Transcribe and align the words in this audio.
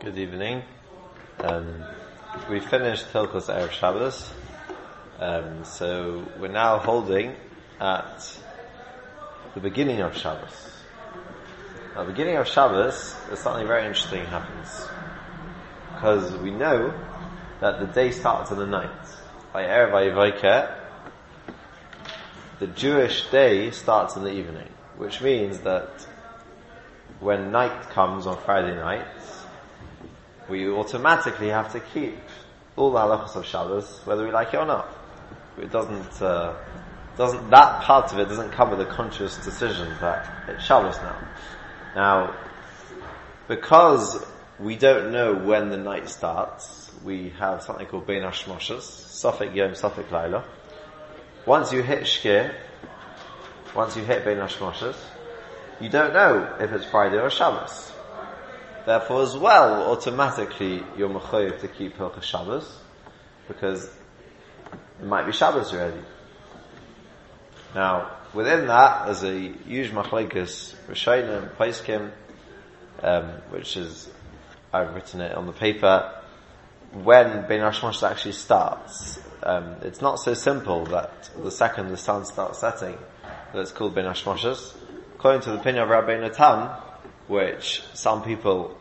Good 0.00 0.16
evening. 0.16 0.62
Um, 1.40 1.84
we 2.48 2.58
finished 2.58 3.12
Hilchos 3.12 3.54
Erev 3.54 3.70
Shabbos, 3.70 4.32
um, 5.18 5.62
so 5.66 6.26
we're 6.40 6.48
now 6.48 6.78
holding 6.78 7.36
at 7.78 8.38
the 9.52 9.60
beginning 9.60 10.00
of 10.00 10.16
Shabbos. 10.16 10.72
Now, 11.94 12.04
the 12.04 12.12
beginning 12.12 12.36
of 12.36 12.48
Shabbos, 12.48 13.14
something 13.34 13.66
very 13.66 13.84
interesting 13.84 14.24
happens 14.24 14.88
because 15.92 16.34
we 16.38 16.50
know 16.50 16.94
that 17.60 17.80
the 17.80 17.86
day 17.86 18.10
starts 18.10 18.50
in 18.50 18.56
the 18.56 18.66
night. 18.66 19.06
By 19.52 19.64
Erev 19.64 19.92
Ayivayke, 19.92 20.78
the 22.58 22.68
Jewish 22.68 23.28
day 23.28 23.70
starts 23.70 24.16
in 24.16 24.24
the 24.24 24.32
evening, 24.32 24.70
which 24.96 25.20
means 25.20 25.58
that 25.58 26.06
when 27.20 27.52
night 27.52 27.90
comes 27.90 28.26
on 28.26 28.38
Friday 28.38 28.74
night, 28.74 29.04
we 30.50 30.68
automatically 30.68 31.48
have 31.48 31.72
to 31.72 31.80
keep 31.80 32.18
all 32.76 32.90
the 32.90 32.98
halachas 32.98 33.36
of 33.36 33.46
Shabbos, 33.46 34.00
whether 34.04 34.24
we 34.24 34.32
like 34.32 34.52
it 34.52 34.56
or 34.56 34.66
not. 34.66 34.88
It 35.58 35.70
doesn't, 35.70 36.20
uh, 36.20 36.56
doesn't, 37.16 37.50
that 37.50 37.82
part 37.82 38.12
of 38.12 38.18
it 38.18 38.26
doesn't 38.28 38.50
cover 38.50 38.76
the 38.76 38.86
conscious 38.86 39.36
decision 39.38 39.88
that 40.00 40.28
it's 40.48 40.64
Shabbos 40.64 40.96
now. 40.96 41.28
Now, 41.94 42.36
because 43.48 44.24
we 44.58 44.76
don't 44.76 45.12
know 45.12 45.34
when 45.34 45.70
the 45.70 45.76
night 45.76 46.08
starts, 46.08 46.90
we 47.04 47.30
have 47.38 47.62
something 47.62 47.86
called 47.86 48.06
Bein 48.06 48.22
Hashmoshes, 48.22 48.82
Safik 48.82 49.54
Yom, 49.54 49.72
Safik 49.72 50.10
Laila. 50.10 50.44
Once 51.46 51.72
you 51.72 51.82
hit 51.82 52.02
Shkir, 52.02 52.54
once 53.74 53.96
you 53.96 54.04
hit 54.04 54.24
Bein 54.24 54.36
Hashmoshes, 54.36 54.96
you 55.80 55.88
don't 55.88 56.12
know 56.12 56.56
if 56.60 56.72
it's 56.72 56.84
Friday 56.84 57.18
or 57.18 57.30
Shabbos. 57.30 57.92
Therefore, 58.86 59.22
as 59.22 59.36
well, 59.36 59.92
automatically 59.92 60.82
you're 60.96 61.10
mechayiv 61.10 61.60
to 61.60 61.68
keep 61.68 61.96
Hilchas 61.96 62.22
Shabbos 62.22 62.78
because 63.46 63.84
it 65.00 65.06
might 65.06 65.26
be 65.26 65.32
Shabbos 65.32 65.72
already. 65.72 66.00
Now, 67.74 68.10
within 68.32 68.66
that, 68.68 69.06
there's 69.06 69.22
a 69.22 69.52
huge 69.64 69.90
machlekes 69.90 70.74
Rishonim 70.88 71.54
Paiskim, 71.56 72.10
um, 73.02 73.24
which 73.50 73.76
is 73.76 74.10
I've 74.72 74.94
written 74.94 75.20
it 75.20 75.34
on 75.34 75.46
the 75.46 75.52
paper. 75.52 76.14
When 76.92 77.46
Ben 77.46 77.60
Hashmosh 77.60 78.08
actually 78.08 78.32
starts, 78.32 79.20
um, 79.42 79.76
it's 79.82 80.00
not 80.00 80.18
so 80.18 80.34
simple 80.34 80.86
that 80.86 81.30
the 81.36 81.50
second 81.50 81.90
the 81.90 81.96
sun 81.96 82.24
starts 82.24 82.58
setting 82.58 82.98
that 83.52 83.60
it's 83.60 83.72
called 83.72 83.94
Ben. 83.94 84.06
According 84.06 85.42
to 85.42 85.50
the 85.50 85.60
opinion 85.60 85.84
of 85.84 85.90
Rabbi 85.90 86.28
Tam, 86.30 86.70
which 87.30 87.82
some 87.94 88.24
people, 88.24 88.76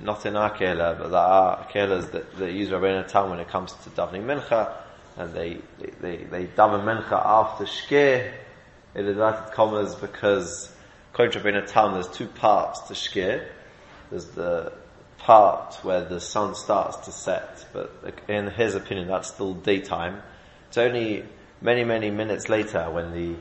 not 0.00 0.24
in 0.24 0.36
our 0.36 0.56
kehla, 0.56 0.96
but 0.96 1.08
there 1.08 1.18
are 1.18 1.66
kehlas 1.74 2.12
that, 2.12 2.36
that 2.38 2.52
use 2.52 2.70
Rabbi 2.70 3.02
Tam 3.08 3.30
when 3.30 3.40
it 3.40 3.48
comes 3.48 3.72
to 3.72 3.90
davening 3.90 4.24
mincha, 4.24 4.72
and 5.16 5.34
they, 5.34 5.58
they, 5.80 5.90
they, 6.00 6.16
they 6.24 6.46
daven 6.46 6.84
mincha 6.84 7.12
after 7.12 7.64
shkir, 7.64 8.32
in 8.94 9.06
inverted 9.06 9.52
commas, 9.52 9.96
because 9.96 10.72
according 11.12 11.32
to 11.32 11.50
Rabbi 11.50 11.66
Tam, 11.66 11.94
there's 11.94 12.08
two 12.08 12.28
parts 12.28 12.80
to 12.82 12.94
shkir. 12.94 13.46
There's 14.10 14.26
the 14.26 14.72
part 15.18 15.74
where 15.82 16.04
the 16.04 16.20
sun 16.20 16.54
starts 16.54 16.96
to 17.06 17.12
set, 17.12 17.66
but 17.72 17.92
in 18.28 18.46
his 18.48 18.76
opinion, 18.76 19.08
that's 19.08 19.28
still 19.28 19.54
daytime. 19.54 20.22
It's 20.68 20.78
only 20.78 21.24
many, 21.60 21.84
many 21.84 22.10
minutes 22.10 22.48
later 22.48 22.88
when 22.90 23.12
the 23.12 23.36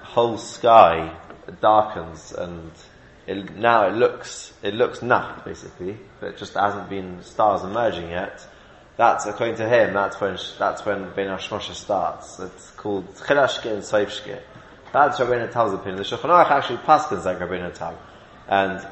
whole 0.00 0.38
sky 0.38 1.16
darkens 1.60 2.32
and 2.32 2.70
it, 3.26 3.56
now 3.56 3.86
it 3.86 3.94
looks, 3.94 4.52
it 4.62 4.74
looks 4.74 5.02
nacht 5.02 5.44
basically, 5.44 5.96
but 6.20 6.30
it 6.30 6.38
just 6.38 6.54
hasn't 6.54 6.88
been 6.88 7.22
stars 7.22 7.62
emerging 7.62 8.10
yet. 8.10 8.46
That's, 8.96 9.26
according 9.26 9.56
to 9.56 9.68
him, 9.68 9.94
that's 9.94 10.20
when, 10.20 10.36
that's 10.58 10.84
when 10.84 11.10
Ben 11.14 11.28
Hashmosha 11.28 11.74
starts. 11.74 12.38
It's 12.38 12.70
called 12.72 13.14
Chilashke 13.14 13.72
and 13.72 13.82
Soifshke. 13.82 14.40
That's 14.92 15.18
Rabbeinu 15.18 15.50
Tam's 15.50 15.72
opinion. 15.72 15.96
The 15.96 16.02
Shulchan 16.02 16.28
Aruch 16.28 16.50
actually 16.50 16.78
paskins 16.78 17.24
like 17.24 17.38
Rabbeinu 17.38 17.72
Tam. 17.72 17.94
And, 18.46 18.86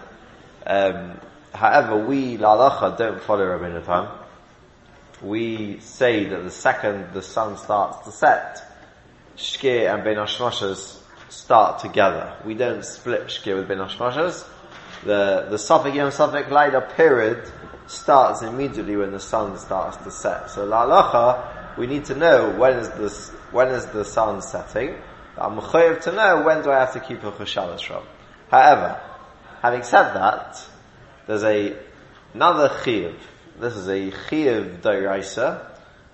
um, 0.67 1.21
however, 1.53 2.07
we, 2.07 2.39
Lalacha, 2.39 2.97
don't 2.97 3.21
follow 3.23 3.45
Rabbeinu 3.45 3.85
Tam. 3.85 4.09
We 5.23 5.81
say 5.81 6.25
that 6.29 6.43
the 6.43 6.51
second 6.51 7.13
the 7.13 7.21
sun 7.21 7.59
starts 7.59 8.07
to 8.07 8.13
set, 8.13 8.65
Shke 9.37 9.87
and 9.93 10.03
Ben 10.03 10.17
Hashmosha's 10.17 11.00
start 11.31 11.81
together. 11.81 12.37
We 12.45 12.55
don't 12.55 12.85
split 12.85 13.29
Shkir 13.29 13.57
with 13.57 13.69
Ben 13.69 13.79
Hashmashas. 13.79 14.47
The, 15.05 15.47
the 15.49 15.57
Safik 15.57 15.95
Yom 15.95 16.11
Safik 16.11 16.97
period 16.97 17.51
starts 17.87 18.43
immediately 18.43 18.97
when 18.97 19.13
the 19.13 19.21
sun 19.21 19.59
starts 19.59 19.97
to 19.99 20.11
set. 20.11 20.51
So 20.51 20.65
La 20.65 21.75
we 21.79 21.87
need 21.87 22.05
to 22.07 22.15
know 22.15 22.51
when 22.51 22.79
is 22.79 22.89
this, 22.91 23.31
when 23.53 23.69
is 23.69 23.87
the 23.87 24.05
sun 24.05 24.43
setting. 24.43 24.97
I'm 25.37 25.59
chayiv 25.59 26.03
to 26.03 26.13
know 26.13 26.43
when 26.43 26.63
do 26.63 26.71
I 26.71 26.81
have 26.81 26.93
to 26.93 27.01
keep 27.01 27.23
a 27.23 27.33
from. 27.33 28.05
However, 28.51 29.01
having 29.63 29.83
said 29.83 30.13
that, 30.13 30.63
there's 31.27 31.45
a, 31.45 31.77
another 32.35 32.71
chiv. 32.85 33.17
This 33.59 33.77
is 33.77 33.89
a 33.89 34.11
chiv 34.29 34.81
da'iraisa 34.83 35.67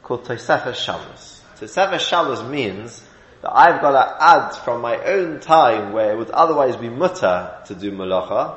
called 0.02 0.24
Tosefes 0.24 0.74
Shabbos. 0.74 1.42
Tosefes 1.58 2.00
Shabbos 2.00 2.42
means 2.44 3.02
that 3.42 3.56
I've 3.56 3.80
got 3.80 3.92
to 3.92 4.24
add 4.24 4.50
from 4.64 4.80
my 4.80 4.96
own 5.04 5.40
time 5.40 5.92
where 5.92 6.12
it 6.12 6.18
would 6.18 6.30
otherwise 6.30 6.76
be 6.76 6.88
mutter 6.88 7.54
to 7.66 7.74
do 7.74 7.92
malacha, 7.92 8.56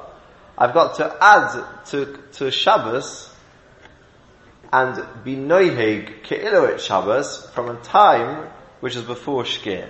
I've 0.57 0.73
got 0.73 0.95
to 0.95 1.16
add 1.22 1.85
to, 1.88 2.19
to 2.34 2.51
Shabbos 2.51 3.29
and 4.72 5.03
be 5.23 5.35
noihig 5.35 6.23
ke'iloit 6.23 6.79
Shabbos 6.79 7.50
from 7.53 7.69
a 7.69 7.75
time 7.81 8.50
which 8.79 8.95
is 8.95 9.03
before 9.03 9.44
Shkir. 9.44 9.89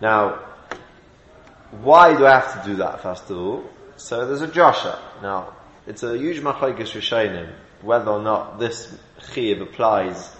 Now, 0.00 0.40
why 1.70 2.16
do 2.16 2.26
I 2.26 2.40
have 2.40 2.62
to 2.62 2.70
do 2.70 2.76
that 2.76 3.02
first 3.02 3.30
of 3.30 3.38
all? 3.38 3.64
So 3.96 4.26
there's 4.26 4.42
a 4.42 4.48
Joshua. 4.48 4.98
Now, 5.22 5.54
it's 5.86 6.02
a 6.02 6.16
huge 6.16 6.40
machlokes 6.40 6.92
rishonim 6.92 7.52
whether 7.84 8.10
or 8.10 8.22
not 8.22 8.58
this 8.58 8.96
chiv 9.32 9.60
applies 9.60 10.34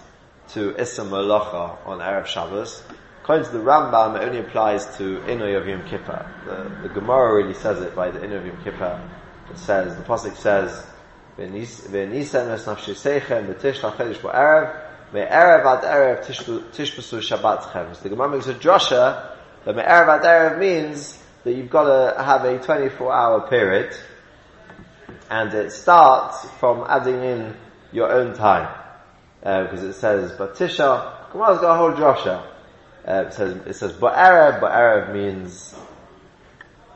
to 0.49 0.75
Issa 0.79 1.03
Malacha 1.03 1.77
on 1.85 1.99
Erev 1.99 2.25
Shabbos. 2.25 2.81
According 3.25 3.45
to 3.45 3.51
the 3.53 3.63
Rambam, 3.63 4.21
it 4.21 4.23
only 4.23 4.37
applies 4.37 4.85
to 4.97 5.17
Inoy 5.21 5.59
of 5.59 5.67
Yom 5.67 5.83
Kippur. 5.89 6.31
The, 6.45 6.87
the 6.87 6.93
Gemara 6.93 7.33
really 7.33 7.55
says 7.55 7.81
it 7.81 7.95
by 7.95 8.11
the 8.11 8.19
Inoy 8.19 8.37
of 8.37 8.45
Yom 8.45 8.63
Kippur. 8.63 9.01
It 9.49 9.57
says, 9.57 9.97
the 9.97 10.03
Pasuk 10.03 10.35
says, 10.35 10.85
V'nisem 11.35 12.51
es 12.51 12.65
nafshisechem 12.65 13.47
v'tishlach 13.47 13.95
chedesh 13.95 14.17
ba'erev 14.17 15.11
me'erev 15.11 15.65
ad 15.65 15.83
erev 15.83 16.23
tishpasu 16.23 17.17
shabbatchem. 17.17 17.95
So 17.95 18.03
the 18.03 18.09
Gemara 18.09 18.29
makes 18.29 18.45
a 18.45 18.53
drasha 18.53 19.35
that 19.65 19.75
me'erev 19.75 20.07
ad 20.07 20.21
erev 20.21 20.59
means 20.59 21.17
that 21.45 21.53
you've 21.53 21.71
got 21.71 21.85
to 21.85 22.23
have 22.23 22.45
a 22.45 22.59
24 22.59 23.11
hour 23.11 23.49
period 23.49 23.91
and 25.31 25.51
it 25.51 25.71
starts 25.71 26.47
from 26.59 26.85
adding 26.87 27.23
in 27.23 27.55
your 27.91 28.11
own 28.11 28.35
time. 28.35 28.71
Uh, 29.41 29.63
because 29.63 29.81
it 29.81 29.93
says, 29.93 30.31
Batisha, 30.33 31.31
Gemara's 31.31 31.57
got 31.57 31.73
a 31.73 31.77
whole 31.79 31.91
drasha. 31.91 32.51
Uh, 33.07 33.25
it 33.27 33.33
says 33.33 33.55
it 33.67 33.73
says 33.75 33.93
ba'erev. 33.93 34.61
Ba'erev 34.61 35.13
means 35.13 35.75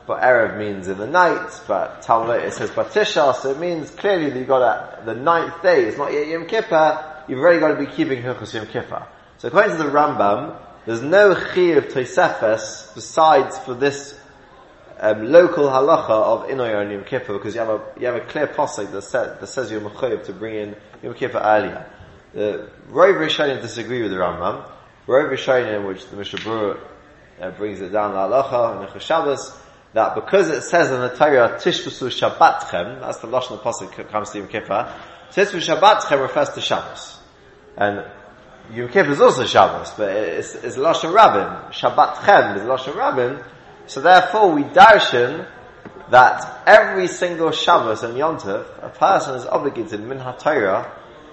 ba'erev 0.08 0.58
means 0.58 0.88
in 0.88 0.98
the 0.98 1.06
night, 1.06 1.60
but 1.68 2.02
Talmud 2.02 2.42
it 2.42 2.52
says 2.52 2.70
batisha, 2.70 3.34
so 3.34 3.50
it 3.50 3.58
means 3.58 3.90
clearly 3.90 4.30
that 4.30 4.38
you've 4.38 4.48
got 4.48 4.62
a, 4.62 5.04
the 5.04 5.14
ninth 5.14 5.62
day. 5.62 5.84
It's 5.84 5.98
not 5.98 6.12
yet 6.12 6.26
Yom 6.26 6.46
Kippur. 6.46 7.24
You've 7.28 7.38
already 7.38 7.60
got 7.60 7.68
to 7.68 7.76
be 7.76 7.86
keeping 7.86 8.22
Hilchos 8.22 8.52
Yom 8.54 8.66
Kippur. 8.66 9.06
So 9.38 9.48
according 9.48 9.76
to 9.76 9.84
the 9.84 9.90
Rambam, 9.90 10.56
there's 10.84 11.02
no 11.02 11.34
chi 11.34 11.76
of 11.78 11.84
Tosefes 11.84 12.92
besides 12.94 13.56
for 13.58 13.74
this 13.74 14.18
um, 14.98 15.26
local 15.30 15.68
halacha 15.68 16.10
of 16.10 16.48
Inoy 16.48 16.76
on 16.76 16.90
Yom 16.90 17.04
Kippur 17.04 17.34
because 17.34 17.54
you 17.54 17.60
have 17.60 17.68
a 17.68 17.82
you 18.00 18.06
have 18.06 18.16
a 18.16 18.20
clear 18.20 18.48
pasuk 18.48 18.90
that, 18.90 19.02
says 19.02 19.38
that 19.38 19.46
says 19.46 19.70
mechayiv 19.70 20.24
to 20.24 20.32
bring 20.32 20.56
in 20.56 20.76
Yom 21.04 21.14
Kippur 21.14 21.38
earlier. 21.38 21.86
The 22.34 22.68
Rav 22.88 23.14
Rishonim 23.14 23.62
disagree 23.62 24.02
with 24.02 24.10
the 24.10 24.16
Rambam. 24.16 24.68
Rav 25.10 25.28
Rishonim, 25.28 25.88
which 25.88 26.06
the 26.08 26.16
Mishnah 26.16 26.38
Berurah 26.38 26.80
uh, 27.40 27.50
brings 27.50 27.80
it 27.80 27.90
down 27.90 28.12
la'alacha 28.12 28.84
and 28.84 28.94
the 28.94 29.00
Shabbos, 29.00 29.52
that 29.92 30.14
because 30.14 30.48
it 30.50 30.62
says 30.62 30.92
in 30.92 31.00
the 31.00 31.08
Torah 31.08 31.58
Tishbusu 31.60 32.10
Shabbatchem, 32.10 33.00
that's 33.00 33.18
the 33.18 33.26
lashon 33.26 33.60
pasuk 33.60 34.08
comes 34.08 34.30
to 34.30 34.38
Yom 34.38 34.46
Kippur. 34.46 34.94
Tishbusu 35.32 35.76
Shabbatchem 35.76 36.22
refers 36.22 36.50
to 36.50 36.60
Shabbos, 36.60 37.18
and 37.76 38.04
Yom 38.72 38.88
Kippur 38.88 39.10
is 39.10 39.20
also 39.20 39.46
Shabbos, 39.46 39.90
but 39.96 40.10
it's, 40.10 40.54
it's 40.54 40.76
lashon 40.76 41.12
Rabbin. 41.12 41.72
Shabbatchem 41.72 42.58
is 42.58 42.62
lashon 42.62 42.94
Rabbin. 42.94 43.42
So 43.88 44.00
therefore, 44.02 44.52
we 44.52 44.62
darshan 44.62 45.48
that 46.10 46.62
every 46.68 47.08
single 47.08 47.50
Shabbos 47.50 48.04
and 48.04 48.16
Yom 48.16 48.36
Tov, 48.36 48.64
a 48.80 48.90
person 48.90 49.34
is 49.34 49.44
obligated 49.44 50.00
min 50.02 50.18
Torah 50.38 50.88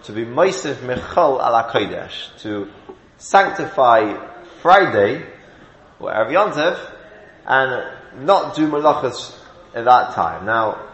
to 0.05 0.11
be 0.11 0.25
Moisif 0.25 0.81
Michal 0.81 1.35
ala 1.35 1.69
Kodesh, 1.71 2.35
to 2.41 2.71
sanctify 3.17 4.15
Friday, 4.61 5.25
or 5.99 6.11
Erev 6.11 6.31
Yontev, 6.31 6.93
and 7.45 8.25
not 8.25 8.55
do 8.55 8.69
malachas 8.69 9.37
at 9.73 9.85
that 9.85 10.13
time. 10.13 10.45
Now, 10.45 10.87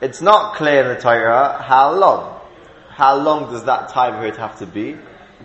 it's 0.00 0.20
not 0.20 0.56
clear 0.56 0.82
in 0.82 0.88
the 0.88 1.00
Torah 1.00 1.62
how 1.62 1.94
long. 1.94 2.40
How 2.88 3.16
long 3.16 3.50
does 3.50 3.64
that 3.64 3.88
time 3.88 4.14
period 4.14 4.36
have 4.36 4.58
to 4.58 4.66
be? 4.66 4.96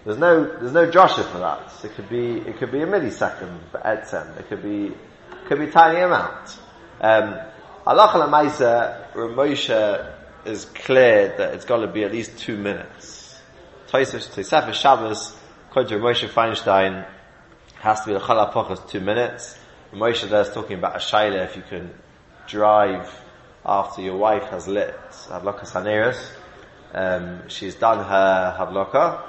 There's 0.05 0.17
no, 0.17 0.43
there's 0.43 0.71
no 0.71 0.89
Joshua 0.89 1.23
for 1.25 1.39
that. 1.39 1.73
It 1.83 1.95
could 1.95 2.09
be, 2.09 2.37
it 2.37 2.57
could 2.57 2.71
be 2.71 2.81
a 2.81 2.87
millisecond 2.87 3.59
for 3.71 3.79
etzem. 3.79 4.39
It 4.39 4.47
could 4.47 4.61
be, 4.63 4.87
it 4.87 5.45
could 5.47 5.59
be 5.59 5.65
a 5.65 5.71
tiny 5.71 5.99
amount. 5.99 6.59
Um, 7.01 7.39
Allah 7.85 8.27
Ma'isa, 8.29 9.13
Ramosha 9.13 10.13
is 10.45 10.65
clear 10.65 11.35
that 11.37 11.53
it's 11.55 11.65
got 11.65 11.77
to 11.77 11.87
be 11.87 12.03
at 12.03 12.11
least 12.11 12.37
two 12.37 12.55
minutes. 12.55 13.39
Tosefes 13.87 14.75
Shabbos, 14.75 15.35
according 15.69 16.00
to 16.00 16.04
Moshe 16.04 16.27
Feinstein, 16.27 17.06
has 17.75 18.01
to 18.01 18.07
be 18.07 18.13
the 18.13 18.19
Chalapochas 18.19 18.89
two 18.89 19.00
minutes. 19.00 19.56
Moshe 19.94 20.27
there 20.27 20.42
is 20.42 20.50
talking 20.50 20.80
about 20.80 20.95
a 20.95 20.98
shaila 20.98 21.45
if 21.45 21.56
you 21.56 21.62
can 21.62 21.94
drive 22.48 23.07
after 23.63 24.01
your 24.01 24.18
wife 24.18 24.45
has 24.45 24.68
lit 24.68 24.95
Hadloka 25.27 25.68
Saneris. 25.68 26.31
Um, 26.92 27.48
she's 27.50 27.75
done 27.75 28.04
her 28.04 28.57
Hadloka, 28.57 29.21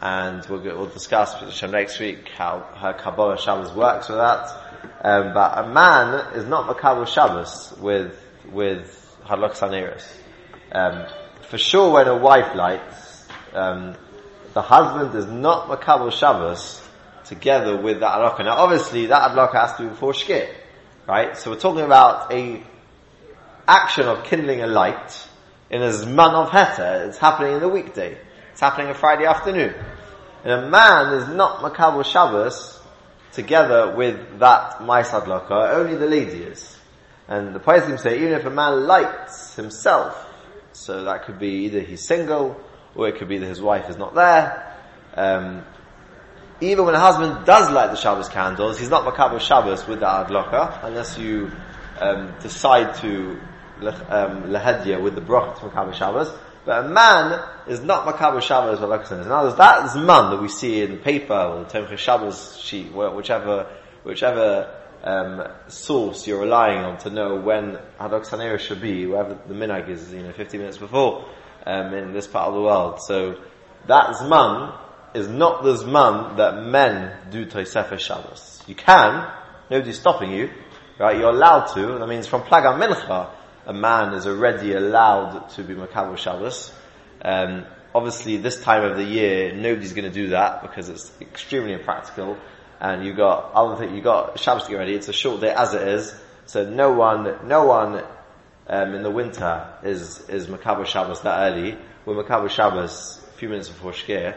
and 0.00 0.42
we'll, 0.46 0.62
we'll 0.62 0.86
discuss 0.86 1.62
next 1.62 2.00
week 2.00 2.30
how 2.30 2.60
her 2.76 2.94
Kabbalah 2.94 3.36
Shabbos 3.36 3.70
works 3.74 4.08
with 4.08 4.16
that. 4.16 4.48
Um, 5.02 5.34
but 5.34 5.58
a 5.58 5.68
man 5.68 6.34
is 6.34 6.46
not 6.46 6.66
Makabal 6.66 7.06
Shabbos 7.06 7.74
with, 7.78 8.18
with 8.50 9.16
Hadloka 9.26 9.54
Saneris. 9.54 10.06
Um, 10.72 11.04
for 11.42 11.58
sure 11.58 11.92
when 11.92 12.08
a 12.08 12.16
wife 12.16 12.54
lights, 12.54 13.28
um, 13.52 13.98
the 14.54 14.62
husband 14.62 15.14
is 15.16 15.26
not 15.26 15.68
Makabal 15.68 16.12
Shabbos 16.12 16.80
together 17.24 17.76
with 17.76 18.00
that 18.00 18.18
adlaka. 18.18 18.44
Now 18.44 18.56
obviously 18.56 19.06
that 19.06 19.30
adlaka 19.30 19.54
has 19.54 19.76
to 19.76 19.82
be 19.82 19.88
before 19.88 20.12
shkir, 20.12 20.48
right? 21.06 21.36
So 21.36 21.50
we're 21.50 21.58
talking 21.58 21.82
about 21.82 22.32
a 22.32 22.62
action 23.66 24.06
of 24.06 24.24
kindling 24.24 24.62
a 24.62 24.66
light 24.66 25.28
in 25.70 25.82
a 25.82 25.88
zman 25.88 26.34
of 26.34 26.50
heta. 26.50 27.08
It's 27.08 27.18
happening 27.18 27.54
in 27.54 27.60
the 27.60 27.68
weekday. 27.68 28.16
It's 28.52 28.60
happening 28.60 28.88
on 28.88 28.94
Friday 28.94 29.24
afternoon. 29.24 29.74
And 30.44 30.52
a 30.52 30.68
man 30.68 31.14
is 31.14 31.28
not 31.28 31.60
makabel 31.60 32.04
Shabbos 32.04 32.78
together 33.32 33.96
with 33.96 34.38
that 34.38 34.84
mais 34.84 35.08
adlaka, 35.08 35.74
only 35.74 35.96
the 35.96 36.06
lady 36.06 36.42
is. 36.42 36.78
And 37.26 37.54
the 37.54 37.60
Paisim 37.60 37.98
say 37.98 38.18
even 38.18 38.32
if 38.34 38.44
a 38.44 38.50
man 38.50 38.86
lights 38.86 39.56
himself, 39.56 40.30
so 40.72 41.04
that 41.04 41.24
could 41.24 41.38
be 41.38 41.64
either 41.64 41.80
he's 41.80 42.06
single, 42.06 42.60
or 42.94 43.08
it 43.08 43.16
could 43.16 43.28
be 43.28 43.38
that 43.38 43.46
his 43.46 43.60
wife 43.60 43.88
is 43.88 43.96
not 43.96 44.14
there, 44.14 44.76
um, 45.14 45.64
even 46.60 46.84
when 46.84 46.94
a 46.94 47.00
husband 47.00 47.44
does 47.46 47.70
light 47.70 47.88
the 47.88 47.96
Shabbos 47.96 48.28
candles, 48.28 48.78
he's 48.78 48.90
not 48.90 49.04
makabel 49.04 49.40
Shabbos 49.40 49.86
with 49.86 50.00
the 50.00 50.06
adloka, 50.06 50.82
unless 50.84 51.18
you 51.18 51.50
um, 52.00 52.32
decide 52.40 52.94
to 52.96 53.38
um, 54.08 54.50
with 55.02 55.14
the 55.14 55.20
brach 55.20 55.58
to 55.60 55.66
makabel 55.66 55.94
Shabbos. 55.94 56.32
But 56.64 56.86
a 56.86 56.88
man 56.88 57.42
is 57.68 57.80
not 57.80 58.06
makabel 58.06 58.40
Shabbos 58.40 58.80
with 58.80 58.88
adloka. 58.88 59.12
In 59.12 59.30
other 59.30 59.48
words, 59.48 59.58
that 59.58 59.90
zman 59.90 60.30
that 60.30 60.40
we 60.40 60.48
see 60.48 60.82
in 60.82 60.92
the 60.92 60.96
paper 60.98 61.34
or 61.34 61.64
the 61.64 61.70
Tomchei 61.70 61.98
Shabbos 61.98 62.58
sheet, 62.60 62.92
whichever 62.92 63.66
whichever 64.04 64.80
um, 65.02 65.46
source 65.68 66.26
you're 66.26 66.40
relying 66.40 66.78
on 66.78 66.98
to 66.98 67.10
know 67.10 67.36
when 67.36 67.78
Hadok 68.00 68.26
Sanera 68.26 68.58
should 68.58 68.80
be, 68.80 69.06
wherever 69.06 69.38
the 69.46 69.54
minag 69.54 69.88
is, 69.88 70.12
you 70.12 70.22
know, 70.22 70.32
50 70.32 70.58
minutes 70.58 70.78
before, 70.78 71.26
um, 71.66 71.94
in 71.94 72.12
this 72.12 72.26
part 72.26 72.48
of 72.48 72.54
the 72.54 72.60
world. 72.60 73.00
So, 73.02 73.40
that 73.86 74.16
Zman 74.16 74.78
is 75.14 75.28
not 75.28 75.62
the 75.62 75.74
Zman 75.74 76.36
that 76.36 76.62
men 76.64 77.16
do 77.30 77.46
Tosefes 77.46 78.00
Shabbos. 78.00 78.62
You 78.66 78.74
can, 78.74 79.30
nobody's 79.70 79.98
stopping 79.98 80.32
you, 80.32 80.50
right? 80.98 81.16
You're 81.16 81.30
allowed 81.30 81.66
to, 81.74 81.98
that 81.98 82.08
means 82.08 82.26
from 82.26 82.42
Plaga 82.42 82.78
Mincha, 82.78 83.30
a 83.66 83.72
man 83.72 84.14
is 84.14 84.26
already 84.26 84.74
allowed 84.74 85.48
to 85.50 85.62
be 85.62 85.74
Makabel 85.74 86.18
Shabbos. 86.18 86.72
Um, 87.22 87.64
obviously 87.94 88.36
this 88.36 88.60
time 88.60 88.82
of 88.84 88.96
the 88.96 89.04
year, 89.04 89.54
nobody's 89.54 89.92
gonna 89.92 90.10
do 90.10 90.28
that 90.28 90.62
because 90.62 90.88
it's 90.88 91.10
extremely 91.20 91.72
impractical. 91.72 92.36
And 92.80 93.06
you 93.06 93.14
got 93.14 93.52
other 93.52 93.76
thing, 93.76 93.94
you 93.94 94.02
got 94.02 94.38
Shabbos 94.38 94.64
to 94.64 94.70
get 94.70 94.76
ready. 94.78 94.94
It's 94.94 95.08
a 95.08 95.12
short 95.12 95.40
day 95.40 95.50
as 95.50 95.74
it 95.74 95.86
is. 95.86 96.14
So 96.46 96.68
no 96.68 96.92
one, 96.92 97.48
no 97.48 97.64
one, 97.64 98.02
um, 98.68 98.94
in 98.94 99.02
the 99.02 99.10
winter 99.10 99.68
is, 99.82 100.28
is 100.28 100.46
Makabel 100.46 100.86
Shabbos 100.86 101.20
that 101.22 101.52
early. 101.52 101.76
We're 102.06 102.48
Shabbos 102.48 103.20
a 103.28 103.38
few 103.38 103.48
minutes 103.48 103.68
before 103.68 103.92
Shkir 103.92 104.36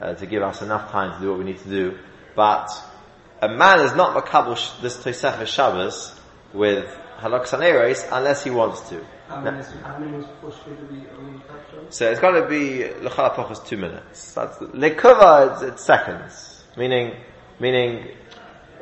uh, 0.00 0.14
to 0.14 0.26
give 0.26 0.42
us 0.42 0.62
enough 0.62 0.90
time 0.90 1.14
to 1.14 1.20
do 1.20 1.30
what 1.30 1.38
we 1.38 1.44
need 1.44 1.58
to 1.60 1.68
do. 1.68 1.98
But 2.34 2.70
a 3.42 3.48
man 3.48 3.80
is 3.80 3.94
not 3.94 4.16
makabel 4.16 4.80
this 4.80 4.96
Tosefes 4.98 5.46
Shabbos 5.46 6.18
with 6.52 6.86
halak 7.18 7.46
saneres 7.46 8.06
unless 8.12 8.44
he 8.44 8.50
wants 8.50 8.88
to. 8.90 9.04
How 9.28 9.40
many, 9.40 9.62
how 9.82 9.98
many 9.98 10.24
so 11.90 12.10
it's 12.10 12.20
got 12.20 12.32
to 12.32 12.46
be 12.46 12.84
lechala 13.00 13.66
two 13.66 13.76
minutes. 13.76 14.34
That's 14.34 14.58
lekuva. 14.58 15.52
It's, 15.52 15.62
it's 15.62 15.84
seconds, 15.84 16.64
meaning 16.76 17.14
meaning 17.58 18.14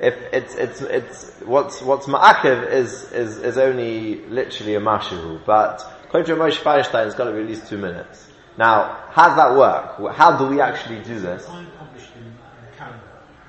if 0.01 0.15
it's 0.33 0.55
it's 0.55 0.81
it's 0.83 1.31
what's 1.45 1.81
what's 1.83 2.07
ma'akiv 2.07 2.71
is 2.71 3.11
is 3.13 3.39
is 3.39 3.59
only 3.59 4.17
literally 4.27 4.75
a 4.75 4.81
mashu, 4.81 5.45
but 5.47 5.83
according 6.05 6.37
to 6.37 6.43
Moshe 6.43 6.59
Feinstein, 6.59 7.07
it's 7.07 7.15
got 7.15 7.25
to 7.25 7.33
be 7.33 7.41
at 7.41 7.47
least 7.47 7.69
two 7.69 7.79
minutes. 7.79 8.29
Now, 8.59 9.05
how 9.11 9.29
does 9.29 9.37
that 9.37 9.57
work? 9.57 10.15
How 10.15 10.37
do 10.39 10.47
we 10.47 10.61
actually 10.61 11.03
do 11.03 11.21
this? 11.21 11.49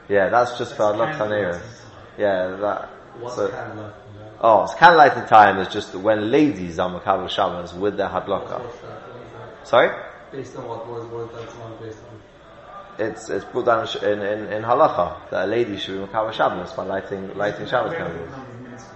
Yeah, 0.09 0.29
that's 0.29 0.57
just 0.57 0.75
for 0.75 0.83
Adlok 0.83 1.61
Yeah, 2.17 2.55
that. 2.57 2.89
What's 3.19 3.35
so? 3.35 3.93
Oh, 4.39 4.63
it's 4.63 4.73
candlelighting 4.75 5.27
time 5.27 5.57
is 5.57 5.67
just 5.69 5.95
when 5.95 6.29
ladies 6.29 6.77
are 6.77 6.89
Makabal 6.89 7.29
Shabbos 7.29 7.73
with 7.73 7.97
their 7.97 8.07
Hadloka. 8.07 8.61
Sorry? 9.63 9.89
Based 10.31 10.55
on 10.55 10.67
what 10.67 10.87
was 10.87 11.05
was 11.07 11.29
that 11.31 11.81
based 11.81 11.99
on? 12.11 12.21
It's 12.99 13.29
it's 13.29 13.45
put 13.45 13.65
down 13.65 13.87
in 14.01 14.21
in, 14.21 14.51
in 14.51 14.63
halacha 14.63 15.29
that 15.29 15.45
a 15.45 15.47
lady 15.47 15.77
should 15.77 15.99
be 15.99 16.07
Makabal 16.11 16.33
Shabbos 16.33 16.73
by 16.73 16.83
lighting 16.83 17.35
lighting 17.37 17.67
Shabbos 17.67 17.93
candles. 17.93 18.31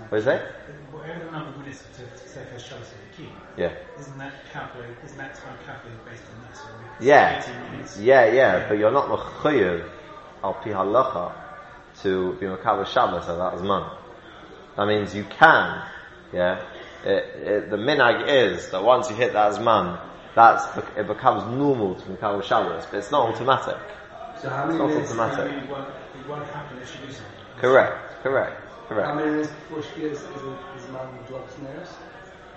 What 0.10 0.18
is? 0.18 0.26
Whatever 0.26 1.26
the 1.26 1.32
number 1.32 1.50
of 1.50 1.58
minutes 1.60 1.84
to, 1.98 2.06
to 2.06 2.30
say 2.30 2.44
first 2.52 2.68
Shabbos 2.68 2.88
is 2.88 2.94
the 2.94 3.24
key. 3.24 3.30
Yeah. 3.58 3.74
Isn't 4.00 4.18
that 4.18 4.34
calculated? 4.52 4.98
Isn't 5.06 5.18
that 5.18 5.36
time 5.36 5.58
calculated 5.66 6.04
based 6.06 6.24
on 6.34 6.42
that? 6.42 6.58
So 6.58 6.64
it's 7.80 8.00
Yeah, 8.00 8.26
yeah, 8.26 8.34
yeah, 8.34 8.68
but 8.68 8.78
you're 8.80 8.92
not 8.92 9.08
mechayev 9.08 9.88
al 10.44 10.54
pi 10.56 10.70
halacha 10.70 11.34
to 12.02 12.34
be 12.40 12.48
makabel 12.48 12.88
Shabbos 12.88 13.30
at 13.30 13.38
that 13.38 13.54
zman. 13.60 13.98
That 14.78 14.88
means 14.88 15.14
you 15.14 15.26
can, 15.26 15.84
yeah. 16.34 16.64
It, 17.04 17.10
it, 17.10 17.70
the 17.70 17.78
minag 17.78 18.28
is 18.28 18.70
that 18.72 18.84
once 18.84 19.10
you 19.10 19.16
hit 19.16 19.34
that 19.34 19.54
zman, 19.54 20.00
that's 20.36 20.66
it 20.98 21.08
becomes 21.08 21.44
normal 21.58 21.96
to 21.96 22.02
makabel 22.06 22.44
Shabbos, 22.44 22.86
but 22.90 22.98
it's 22.98 23.12
not 23.12 23.34
automatic. 23.34 23.78
So 24.38 24.50
how 24.50 24.64
It's 24.66 24.74
many 24.74 24.80
not 24.80 24.88
minutes? 24.90 25.12
automatic. 25.12 25.52
It 25.64 25.70
won't, 25.70 25.88
it 25.88 26.28
won't 26.30 26.48
happen 26.48 26.78
if 26.82 26.96
you 27.00 27.08
do 27.08 27.14
something. 27.14 27.32
Correct, 27.58 28.24
correct, 28.24 28.62
correct. 28.88 29.08
How 29.08 29.14
many 29.16 29.32
minutes 29.32 29.50
before 29.50 29.84
she 29.84 30.02
is 30.04 30.18
is 30.22 30.24
it 30.44 30.58
is 30.78 30.88
man 30.92 31.08
drops 31.28 31.56
snares? 31.56 31.90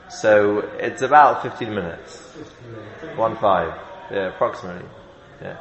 So 0.09 0.61
it's 0.79 1.03
about 1.03 1.43
15 1.43 1.75
minutes. 1.75 2.19
Fifteen 2.33 2.73
minutes. 2.73 3.19
One 3.19 3.37
five, 3.37 3.75
yeah, 4.11 4.29
approximately. 4.29 4.89
Yeah. 5.43 5.57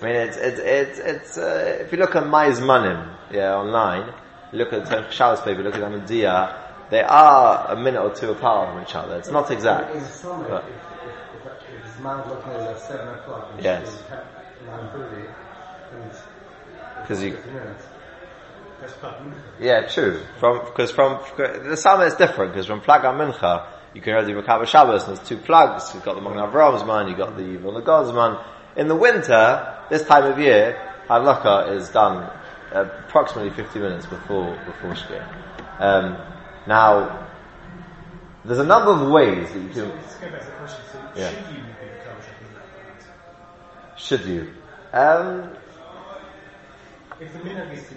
I 0.00 0.04
mean, 0.04 0.14
it's 0.14 0.36
it's 0.36 0.60
it's 0.60 0.98
it's. 1.00 1.38
Uh, 1.38 1.78
if 1.80 1.90
you 1.92 1.98
look 1.98 2.14
at 2.14 2.22
MyZmanim, 2.24 3.14
yeah, 3.32 3.56
online, 3.56 4.12
look 4.52 4.72
at 4.72 4.86
the 4.86 5.10
Shabbos 5.10 5.40
paper, 5.40 5.62
look 5.62 5.74
at 5.74 5.80
Ahmadiyya, 5.82 6.56
they 6.90 7.02
are 7.02 7.72
a 7.72 7.76
minute 7.76 8.00
or 8.00 8.14
two 8.14 8.30
apart 8.30 8.72
from 8.72 8.82
each 8.82 8.94
other. 8.94 9.16
It's 9.18 9.28
not 9.30 9.50
exact. 9.50 9.92
But- 10.24 10.64
looking 12.04 12.52
at 12.52 12.60
it 12.60 12.68
at 12.70 12.80
seven 12.80 13.08
o'clock 13.08 13.48
and 13.54 13.62
Yes. 13.64 13.90
she's 13.90 14.02
at 14.10 14.24
nine 14.66 14.88
thirty, 14.92 15.26
and 15.92 16.04
it's, 16.10 16.22
'Cause 17.06 17.22
you- 17.22 17.32
fifteen 17.34 17.54
minutes. 17.54 17.86
That's 18.80 18.92
part 18.94 19.14
Yeah, 19.58 19.86
true. 19.88 20.20
From 20.38 20.60
because 20.66 20.92
from 20.92 21.18
the 21.36 21.76
summer 21.76 22.04
is 22.04 22.14
different 22.14 22.52
because 22.52 22.66
from 22.66 22.80
Plag 22.80 23.02
Mincha 23.02 23.64
you 23.94 24.00
can 24.00 24.14
already 24.14 24.34
Makabah 24.34 24.66
Shabbos. 24.68 25.08
And 25.08 25.16
there's 25.16 25.26
two 25.28 25.36
plugs. 25.38 25.92
You've 25.94 26.04
got 26.04 26.14
the 26.14 26.20
Magen 26.20 26.38
Avram's 26.38 26.84
man, 26.84 27.08
you've 27.08 27.18
got 27.18 27.36
the 27.36 27.42
Yvonne 27.54 27.82
God's 27.82 28.12
man. 28.12 28.38
In 28.76 28.86
the 28.86 28.94
winter, 28.94 29.74
this 29.90 30.06
time 30.06 30.24
of 30.30 30.38
year, 30.38 30.76
Havlaka 31.08 31.72
is 31.72 31.88
done 31.88 32.30
approximately 32.70 33.50
50 33.50 33.80
minutes 33.80 34.06
before 34.06 34.56
before 34.66 34.90
Shkia. 34.92 35.24
Um, 35.80 36.16
now, 36.66 37.26
there's 38.44 38.58
a 38.60 38.64
number 38.64 38.92
of 38.92 39.10
ways 39.10 39.50
that 39.52 39.58
you 39.58 39.72
So 39.72 39.80
can. 39.88 39.96
let's 39.96 40.14
go 40.16 40.30
back 40.30 40.40
to 40.40 40.46
the 40.46 40.52
question. 40.52 40.80
So 40.92 40.98
Yeah. 41.16 41.30
should 41.30 41.38
you 41.56 41.62
Should 43.98 44.24
you? 44.24 44.54
Um, 44.92 45.50
If 47.20 47.32
the 47.32 47.40
minhag 47.40 47.72
is 47.74 47.88
to 47.88 47.94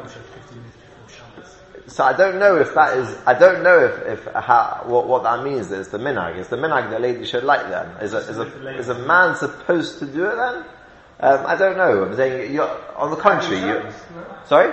at 0.00 0.10
15 0.10 0.58
minutes 0.58 0.76
before 0.76 1.08
Shabbos, 1.08 1.56
So 1.92 2.04
I 2.04 2.12
don't 2.16 2.38
know 2.38 2.56
if 2.56 2.72
that 2.74 2.96
is, 2.96 3.18
I 3.26 3.34
don't 3.34 3.62
know 3.64 3.78
if, 3.84 4.26
if 4.26 4.32
how, 4.32 4.82
what, 4.86 5.08
what 5.08 5.24
that 5.24 5.44
means 5.44 5.70
is 5.72 5.88
the 5.88 5.98
minag. 5.98 6.38
Is 6.38 6.48
the 6.48 6.56
minag 6.56 6.90
the 6.90 7.00
lady 7.00 7.24
should 7.24 7.44
like 7.44 7.68
then? 7.68 7.88
Is 8.00 8.14
a, 8.14 8.18
is 8.18 8.38
a, 8.38 8.78
is 8.78 8.88
a 8.88 8.98
man 9.06 9.34
supposed 9.36 9.98
to 9.98 10.06
do 10.06 10.24
it 10.24 10.36
then? 10.36 10.64
Um, 11.20 11.46
I 11.46 11.56
don't 11.56 11.76
know. 11.76 12.04
I'm 12.04 12.16
saying, 12.16 12.54
you're, 12.54 12.96
on 12.96 13.10
the 13.10 13.16
contrary, 13.16 13.58
you, 13.58 13.66
no? 13.66 13.92
sorry? 14.46 14.72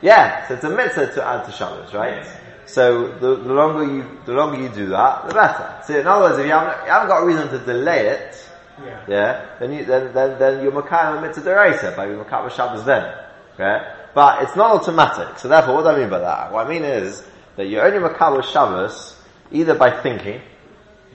Yeah, 0.00 0.46
so 0.46 0.54
it's 0.54 0.64
a 0.64 0.70
mitzvah 0.70 1.12
to 1.14 1.24
add 1.24 1.44
to 1.46 1.52
Shabbos, 1.52 1.92
right? 1.92 2.26
So 2.66 3.08
the, 3.18 3.34
the 3.34 3.52
longer 3.52 3.84
you, 3.84 4.18
the 4.26 4.32
longer 4.32 4.60
you 4.60 4.68
do 4.68 4.86
that, 4.90 5.28
the 5.28 5.34
better. 5.34 5.82
So 5.86 5.98
in 5.98 6.06
other 6.06 6.22
words, 6.22 6.38
if 6.38 6.46
you 6.46 6.52
haven't, 6.52 6.84
you 6.86 6.92
haven't 6.92 7.08
got 7.08 7.22
a 7.22 7.26
reason 7.26 7.48
to 7.48 7.58
delay 7.58 8.08
it, 8.08 8.49
Yeah. 8.84 9.04
yeah, 9.08 9.46
then 9.58 9.72
you, 9.72 9.84
then, 9.84 10.12
then, 10.14 10.38
then 10.38 10.62
you're 10.62 10.72
Makayim 10.72 11.22
mitzvah 11.22 11.50
deraisa, 11.50 11.96
by 11.96 12.06
your 12.06 12.24
Makayim 12.24 12.50
Shabbos 12.50 12.84
then. 12.84 13.14
Okay? 13.54 13.94
But 14.14 14.42
it's 14.42 14.56
not 14.56 14.72
automatic. 14.72 15.38
So 15.38 15.48
therefore, 15.48 15.74
what 15.74 15.82
do 15.82 15.88
I 15.88 15.98
mean 15.98 16.10
by 16.10 16.20
that? 16.20 16.52
What 16.52 16.66
I 16.66 16.68
mean 16.68 16.84
is 16.84 17.22
that 17.56 17.66
you're 17.66 17.84
only 17.84 17.98
Makayim 17.98 18.42
Shabbos 18.44 19.16
either 19.52 19.74
by 19.74 19.90
thinking, 20.02 20.40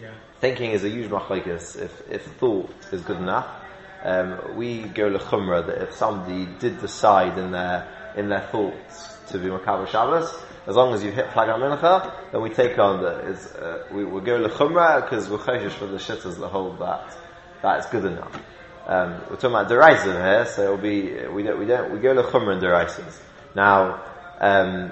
Yeah. 0.02 0.12
thinking 0.40 0.72
is 0.72 0.84
a 0.84 0.90
huge 0.90 1.10
machlokes 1.10 1.76
if, 1.82 2.12
if 2.12 2.24
thought 2.38 2.70
is 2.92 3.02
good 3.02 3.18
enough. 3.18 3.48
Um, 4.04 4.56
we 4.56 4.84
go 4.84 5.10
lechumra 5.10 5.66
that 5.66 5.82
if 5.82 5.94
somebody 5.94 6.48
did 6.60 6.80
decide 6.80 7.38
in 7.40 7.52
their, 7.52 7.88
in 8.16 8.30
their 8.30 8.42
thoughts 8.42 9.18
to 9.32 9.40
be 9.40 9.48
Makabah 9.48 9.88
Shabbos, 9.88 10.32
as 10.68 10.76
long 10.76 10.94
as 10.94 11.04
you 11.04 11.12
hit 11.12 11.28
Plag 11.30 11.48
HaMincha, 11.48 12.32
then 12.32 12.42
we 12.42 12.50
take 12.50 12.78
on 12.78 13.02
the, 13.02 13.20
is, 13.28 13.48
uh, 13.54 13.86
we, 13.92 14.06
we 14.06 14.22
go 14.22 14.48
lechumra 14.48 15.02
because 15.02 15.30
we're 15.30 15.40
for 15.40 15.88
the 15.88 15.98
shitters 15.98 16.40
that 16.40 16.50
hold 16.50 16.80
that, 16.80 17.16
that's 17.66 17.88
good 17.88 18.06
enough. 18.06 18.42
Um, 18.88 19.14
we're 19.30 19.38
talking 19.38 19.50
about 19.50 19.70
deraisim 19.70 20.14
here, 20.14 20.46
so 20.46 20.64
it'll 20.64 20.78
be, 20.78 21.28
we 21.28 21.44
don't, 21.44 21.60
we 21.60 21.66
don't, 21.66 21.92
we 21.92 22.00
go 22.00 22.16
lechumra 22.16 22.54
in 22.56 22.62
deraisim. 22.62 23.12
Now, 23.56 24.04
um, 24.40 24.92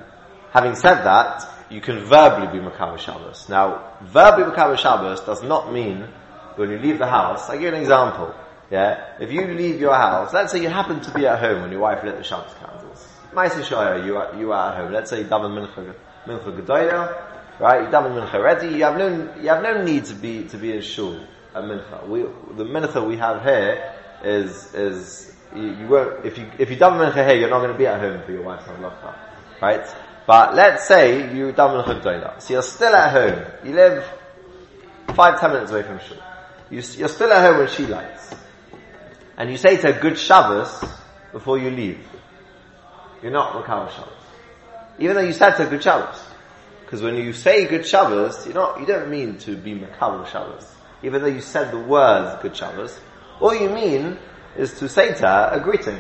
having 0.52 0.76
said 0.76 1.04
that, 1.04 1.48
you 1.70 1.82
can 1.82 2.00
verbally 2.06 2.48
be 2.48 2.64
Makabah 2.64 3.00
Shabbos. 3.00 3.50
Now, 3.50 3.98
verbally 4.02 4.52
Makabah 4.52 4.78
Shabbos 4.78 5.22
does 5.22 5.44
not 5.44 5.72
mean 5.72 6.08
when 6.56 6.70
you 6.70 6.80
leave 6.80 7.00
the 7.00 7.08
house, 7.08 7.50
I'll 7.50 7.56
give 7.56 7.64
you 7.64 7.68
an 7.70 7.82
example. 7.82 8.34
Yeah? 8.70 9.18
If 9.20 9.32
you 9.32 9.46
leave 9.48 9.80
your 9.80 9.94
house, 9.94 10.34
let's 10.34 10.52
say 10.52 10.62
you 10.62 10.70
happen 10.70 11.02
to 11.02 11.12
be 11.14 11.28
at 11.28 11.40
home 11.40 11.62
when 11.62 11.72
your 11.72 11.82
wife 11.82 12.04
lit 12.04 12.18
the 12.18 12.24
Shabbos 12.24 12.54
candles. 12.56 13.08
Shaya, 13.34 14.06
you 14.06 14.18
are, 14.18 14.36
you 14.36 14.52
are 14.52 14.72
at 14.72 14.78
home. 14.78 14.94
Let's 14.94 15.10
say 15.10 15.24
daven 15.24 15.68
mincha, 15.68 15.94
mincha 16.26 16.56
right? 17.60 17.84
You 17.84 17.88
daven 17.88 18.14
mincha 18.16 18.42
ready. 18.42 18.76
You 18.76 18.84
have 18.84 18.98
no, 18.98 19.36
you 19.42 19.50
have 19.50 19.64
no 19.64 19.84
need 19.84 20.06
to 20.06 20.14
be, 20.14 20.44
to 20.46 20.58
be 20.58 20.74
in 20.74 20.82
shul 20.82 21.20
at 21.54 21.64
mincha. 21.64 22.08
We, 22.08 22.22
the 22.56 22.66
mincha 22.66 23.06
we 23.08 23.18
have 23.18 23.44
here 23.44 23.94
is, 24.24 24.74
is, 24.74 25.36
you, 25.56 25.76
you 25.76 25.88
won't, 25.88 26.26
if 26.26 26.38
you, 26.38 26.50
if 26.58 26.70
you 26.70 26.78
daven 26.78 27.00
mincha 27.00 27.28
here, 27.28 27.36
you're 27.40 27.50
not 27.50 27.60
going 27.60 27.72
to 27.72 27.78
be 27.78 27.88
at 27.88 28.00
home 28.00 28.24
for 28.26 28.32
your 28.32 28.44
wife's 28.44 28.66
halacha. 28.66 29.16
Right? 29.62 29.86
But 30.26 30.56
let's 30.56 30.88
say 30.88 31.36
you 31.36 31.52
daven 31.54 31.84
mincha 31.84 32.02
gedoya. 32.02 32.42
So 32.42 32.54
you're 32.54 32.64
still 32.64 32.96
at 32.96 33.12
home. 33.12 33.46
You 33.68 33.76
live 33.76 34.10
five, 35.16 35.40
ten 35.40 35.52
minutes 35.52 35.72
away 35.72 35.84
from 35.84 36.00
shul. 36.00 36.18
You, 36.70 36.82
you're 36.98 37.10
still 37.10 37.32
at 37.32 37.48
home 37.48 37.60
when 37.60 37.68
she 37.68 37.86
lights. 37.86 38.36
And 39.38 39.50
you 39.50 39.58
say 39.58 39.78
to 39.78 39.92
her, 39.92 40.00
good 40.00 40.18
Shabbos, 40.18 40.84
before 41.32 41.58
you 41.58 41.72
leave. 41.72 42.00
You're 43.22 43.32
not 43.32 43.56
Makar 43.56 43.90
Shabbos. 43.92 44.14
Even 45.00 45.16
though 45.16 45.24
you 45.24 45.34
said 45.34 45.56
to 45.56 45.64
her, 45.64 45.70
good 45.70 45.82
Shabbos. 45.82 46.23
Because 46.94 47.06
when 47.06 47.16
you 47.16 47.34
say 47.34 47.66
good 47.66 47.88
Shabbos, 47.88 48.46
you're 48.46 48.54
not, 48.54 48.80
you 48.80 48.86
don't 48.86 49.10
mean 49.10 49.40
to 49.40 49.58
be 49.58 49.74
Makar 49.74 50.28
Shabbos. 50.28 50.76
Even 51.02 51.24
though 51.24 51.28
you 51.28 51.42
said 51.42 51.72
the 51.72 51.80
words 51.80 52.40
good 52.44 52.56
Shabbos, 52.56 53.00
all 53.40 53.56
you 53.56 53.68
mean 53.68 54.20
is 54.56 54.78
to 54.78 54.88
say 54.88 55.12
to 55.16 55.28
her 55.28 55.50
a 55.54 55.60
greeting. 55.60 56.00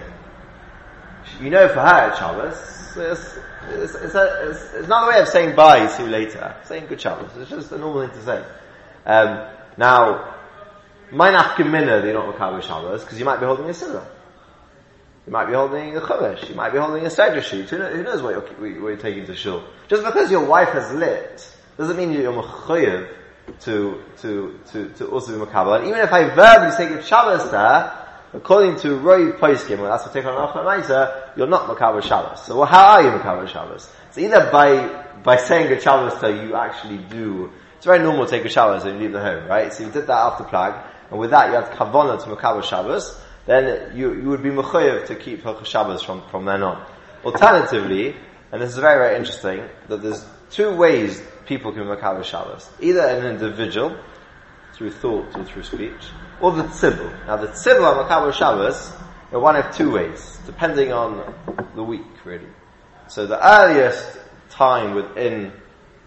You 1.42 1.50
know 1.50 1.68
for 1.68 1.80
her 1.80 2.10
it's 2.10 2.20
Shabbos, 2.20 2.56
it's, 2.96 3.38
it's, 3.72 3.96
it's, 3.96 4.14
a, 4.14 4.50
it's, 4.52 4.74
it's 4.76 4.88
not 4.88 5.06
a 5.06 5.10
way 5.10 5.20
of 5.20 5.28
saying 5.30 5.56
bye, 5.56 5.88
see 5.88 6.04
you 6.04 6.10
later. 6.10 6.56
Saying 6.66 6.86
good 6.86 7.02
Shabbos. 7.02 7.32
It's 7.38 7.50
just 7.50 7.72
a 7.72 7.80
normal 7.80 8.08
thing 8.08 8.16
to 8.16 8.24
say. 8.24 8.46
Um, 9.08 9.48
now, 9.78 10.36
my 11.12 11.32
nafkamina, 11.32 12.04
they're 12.04 12.14
not 12.14 12.28
Makar 12.28 12.62
Shabbos, 12.62 13.02
because 13.02 13.18
you 13.18 13.26
might 13.26 13.40
be 13.40 13.48
holding 13.48 13.66
a 13.66 13.70
Siddur. 13.70 14.06
You 15.26 15.32
might 15.32 15.46
be 15.46 15.54
holding 15.54 15.96
a 15.96 16.02
chumash. 16.02 16.50
You 16.50 16.56
might 16.56 16.72
be 16.72 16.80
holding 16.80 17.06
a 17.06 17.10
seder 17.10 17.42
sheet. 17.42 17.70
Who 17.70 17.78
knows, 17.78 17.96
who 17.96 18.04
knows 18.04 18.22
what, 18.22 18.32
you're, 18.32 18.82
what 18.82 18.90
you're 18.90 18.98
taking 18.98 19.26
to 19.28 19.36
shul? 19.36 19.64
Just 19.88 20.04
because 20.04 20.30
your 20.30 20.46
wife 20.46 20.70
has 20.70 20.92
lit 20.94 21.50
doesn't 21.78 21.96
mean 21.96 22.12
you're 22.12 22.34
mechayev 22.34 23.10
to 23.62 24.02
to 24.18 24.60
to 24.72 24.90
to 24.90 25.08
also 25.08 25.38
be 25.38 25.46
makabel. 25.46 25.80
And 25.80 25.88
even 25.88 26.02
if 26.02 26.12
I 26.12 26.30
verbally 26.36 26.72
say 26.72 26.90
good 26.90 27.06
Shabbos 27.06 27.52
there, 27.52 27.94
according 28.34 28.80
to 28.82 28.98
Roy 28.98 29.32
Poiskim, 29.32 29.80
well, 29.80 29.92
that's 29.92 30.06
what 30.06 30.14
take 30.14 30.26
on 30.26 30.34
Achmamaisa, 30.34 31.38
you're 31.38 31.48
not 31.48 31.68
makabel 31.68 32.04
Shabbos. 32.04 32.46
So 32.46 32.58
well, 32.58 32.68
how 32.68 32.96
are 32.96 33.04
you 33.04 33.10
makabel 33.10 33.48
Shabbos? 33.48 33.90
So 34.12 34.22
either 34.22 34.52
by 34.52 35.06
by 35.24 35.38
saying 35.38 35.72
a 35.72 35.80
Shabbos 35.80 36.20
to 36.20 36.32
you 36.32 36.56
actually 36.56 36.98
do. 36.98 37.50
It's 37.78 37.86
very 37.86 38.00
normal 38.00 38.26
to 38.26 38.32
take 38.32 38.46
a 38.46 38.50
Shabbos 38.50 38.86
and 38.86 38.96
you 38.96 39.04
leave 39.04 39.12
the 39.12 39.22
home, 39.22 39.48
right? 39.48 39.74
So 39.74 39.86
you 39.86 39.92
did 39.92 40.08
that 40.08 40.18
after 40.18 40.46
Plag, 40.46 40.82
and 41.12 41.20
with 41.20 41.32
that 41.32 41.48
you 41.48 41.56
had 41.56 41.66
kavana 41.72 42.22
to 42.24 42.30
makabel 42.30 42.64
Shabbos 42.64 43.20
then 43.46 43.96
you, 43.96 44.14
you 44.14 44.30
would 44.30 44.44
be 44.44 44.50
mechayev 44.50 45.08
to 45.08 45.16
keep 45.16 45.44
Hilchah 45.44 45.66
Shabbos 45.66 46.04
from, 46.04 46.22
from 46.30 46.46
then 46.46 46.64
on. 46.64 46.86
Alternatively, 47.26 48.16
and 48.52 48.62
this 48.62 48.72
is 48.72 48.78
very, 48.78 49.00
very 49.00 49.18
interesting, 49.18 49.68
that 49.88 50.02
there's 50.02 50.26
two 50.50 50.76
ways 50.76 51.22
people 51.46 51.72
can 51.72 51.84
Makabah 51.84 52.24
Shabbos. 52.24 52.70
Either 52.80 53.02
an 53.02 53.26
individual, 53.26 53.98
through 54.74 54.92
thought 54.92 55.36
or 55.36 55.44
through 55.44 55.64
speech, 55.64 56.10
or 56.42 56.52
the 56.52 56.64
tzibur. 56.64 57.26
Now 57.28 57.38
the 57.38 57.48
tzibur 57.48 57.84
on 57.84 58.06
Makabah 58.06 58.34
Shabbos 58.34 58.94
are 59.32 59.40
one 59.40 59.56
of 59.56 59.76
two 59.76 59.92
ways, 59.92 60.40
depending 60.46 60.92
on 60.92 61.34
the 61.76 61.84
week, 61.84 62.06
really. 62.24 62.48
So 63.08 63.26
the 63.26 63.46
earliest 63.46 64.20
time 64.50 64.96
within 64.96 65.52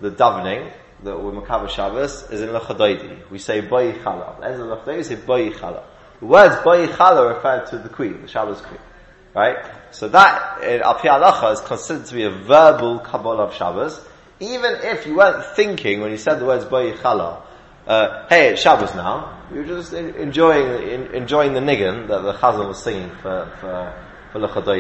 the 0.00 0.11
davening, 0.11 0.73
that 1.02 1.23
we're 1.23 1.33
Makabah 1.33 1.69
Shabbos, 1.69 2.31
is 2.31 2.40
in 2.40 2.49
Lechadaidi. 2.50 3.31
We 3.31 3.38
say 3.38 3.62
Bayi 3.62 4.00
Chala. 4.02 4.40
As 4.43 4.59
in 4.59 4.66
Lechadaidi, 4.66 4.97
we 4.97 5.02
say 5.02 5.16
Bayi 5.16 5.52
Chala. 5.52 5.83
The 6.20 6.26
words 6.26 6.56
Bayichala 6.56 7.35
refer 7.35 7.66
to 7.66 7.78
the 7.78 7.88
queen, 7.88 8.23
the 8.23 8.28
Shabbos 8.28 8.61
queen. 8.61 8.80
Right? 9.35 9.56
So 9.90 10.08
that, 10.08 10.62
in 10.62 10.80
Al 10.80 10.94
Halacha, 10.94 11.52
is 11.52 11.61
considered 11.61 12.06
to 12.06 12.14
be 12.14 12.25
a 12.25 12.30
verbal 12.30 13.00
Kabbalah 13.00 13.44
of 13.44 13.54
Shabbos, 13.54 14.00
even 14.40 14.76
if 14.82 15.06
you 15.06 15.16
weren't 15.16 15.44
thinking 15.54 16.00
when 16.00 16.11
you 16.11 16.16
said 16.16 16.38
the 16.38 16.46
words 16.46 16.64
Bayichala, 16.64 17.42
uh, 17.87 18.26
hey, 18.28 18.49
it's 18.49 18.62
Shabbos 18.62 18.94
now, 18.94 19.42
you're 19.52 19.64
just 19.64 19.92
in, 19.92 20.14
enjoying, 20.14 20.88
in, 20.88 21.14
enjoying 21.14 21.52
the 21.52 21.61
niggin 21.61 22.08
that 22.08 22.23
the 22.23 22.32
Chazan 22.32 22.66
was 22.66 22.82
singing 22.82 23.11
for, 23.23 23.52
for, 23.61 23.94
for. 24.32 24.75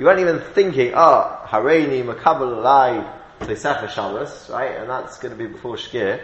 You 0.00 0.04
weren't 0.06 0.20
even 0.20 0.40
thinking, 0.40 0.92
oh, 0.94 1.42
Hareini, 1.46 2.02
Makabal 2.02 2.62
Alai, 2.62 3.18
Teisecha 3.40 3.88
Shabbos, 3.88 4.50
right? 4.50 4.76
And 4.76 4.90
that's 4.90 5.18
going 5.18 5.36
to 5.36 5.38
be 5.38 5.46
before 5.46 5.76
Shkir. 5.76 6.20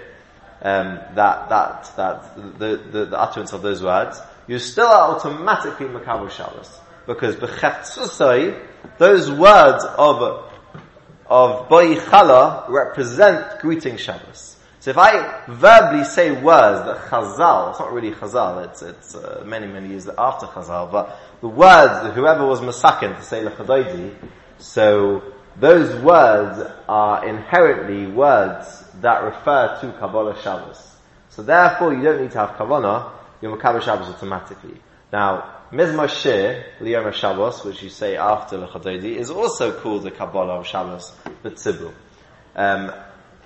Um, 0.62 0.98
that, 1.14 1.48
that, 1.50 1.92
that, 1.96 2.58
the, 2.58 2.76
the, 2.76 3.04
the 3.06 3.20
utterance 3.20 3.52
of 3.52 3.62
those 3.62 3.82
words 3.82 4.20
you 4.46 4.58
still 4.58 4.86
are 4.86 5.16
automatically 5.16 5.86
Makabal 5.86 6.30
Shabbos. 6.30 6.78
Because 7.06 7.36
B'chetzusai, 7.36 8.60
those 8.98 9.30
words 9.30 9.84
of, 9.84 10.50
of 11.26 11.68
Boichala 11.68 12.68
represent 12.68 13.60
greeting 13.60 13.96
Shabbos. 13.96 14.56
So 14.80 14.90
if 14.90 14.98
I 14.98 15.42
verbally 15.48 16.04
say 16.04 16.30
words 16.30 16.86
that 16.86 17.10
Chazal, 17.10 17.70
it's 17.70 17.80
not 17.80 17.92
really 17.92 18.12
Chazal, 18.12 18.64
it's, 18.70 18.82
it's 18.82 19.14
uh, 19.16 19.42
many, 19.44 19.66
many 19.66 19.88
years 19.88 20.08
after 20.16 20.46
Chazal, 20.46 20.92
but 20.92 21.18
the 21.40 21.48
words, 21.48 22.14
whoever 22.14 22.46
was 22.46 22.60
Masakin 22.60 23.16
to 23.16 23.22
say 23.22 23.42
Lechadoidi, 23.42 24.14
so 24.58 25.22
those 25.58 25.94
words 26.02 26.70
are 26.88 27.26
inherently 27.26 28.06
words 28.06 28.84
that 29.00 29.24
refer 29.24 29.76
to 29.80 29.92
Kabbalah 29.98 30.40
Shabbos. 30.42 30.96
So 31.30 31.42
therefore 31.42 31.92
you 31.92 32.02
don't 32.02 32.22
need 32.22 32.30
to 32.32 32.38
have 32.38 32.50
Kavanah, 32.50 33.10
you're 33.46 33.56
Makabah 33.56 33.82
Shabbos 33.82 34.08
automatically. 34.08 34.80
Now, 35.12 35.54
Mizmor 35.72 36.08
Shir, 36.08 36.64
Liyom 36.80 37.12
Shabbos, 37.12 37.64
which 37.64 37.82
you 37.82 37.90
say 37.90 38.16
after 38.16 38.58
Lechadodi, 38.58 39.16
is 39.16 39.30
also 39.30 39.78
called 39.80 40.02
the 40.02 40.10
Kabbalah 40.10 40.60
of 40.60 40.66
Shabbos, 40.66 41.12
the 41.42 41.50
Tzibul. 41.50 41.92
Um, 42.54 42.92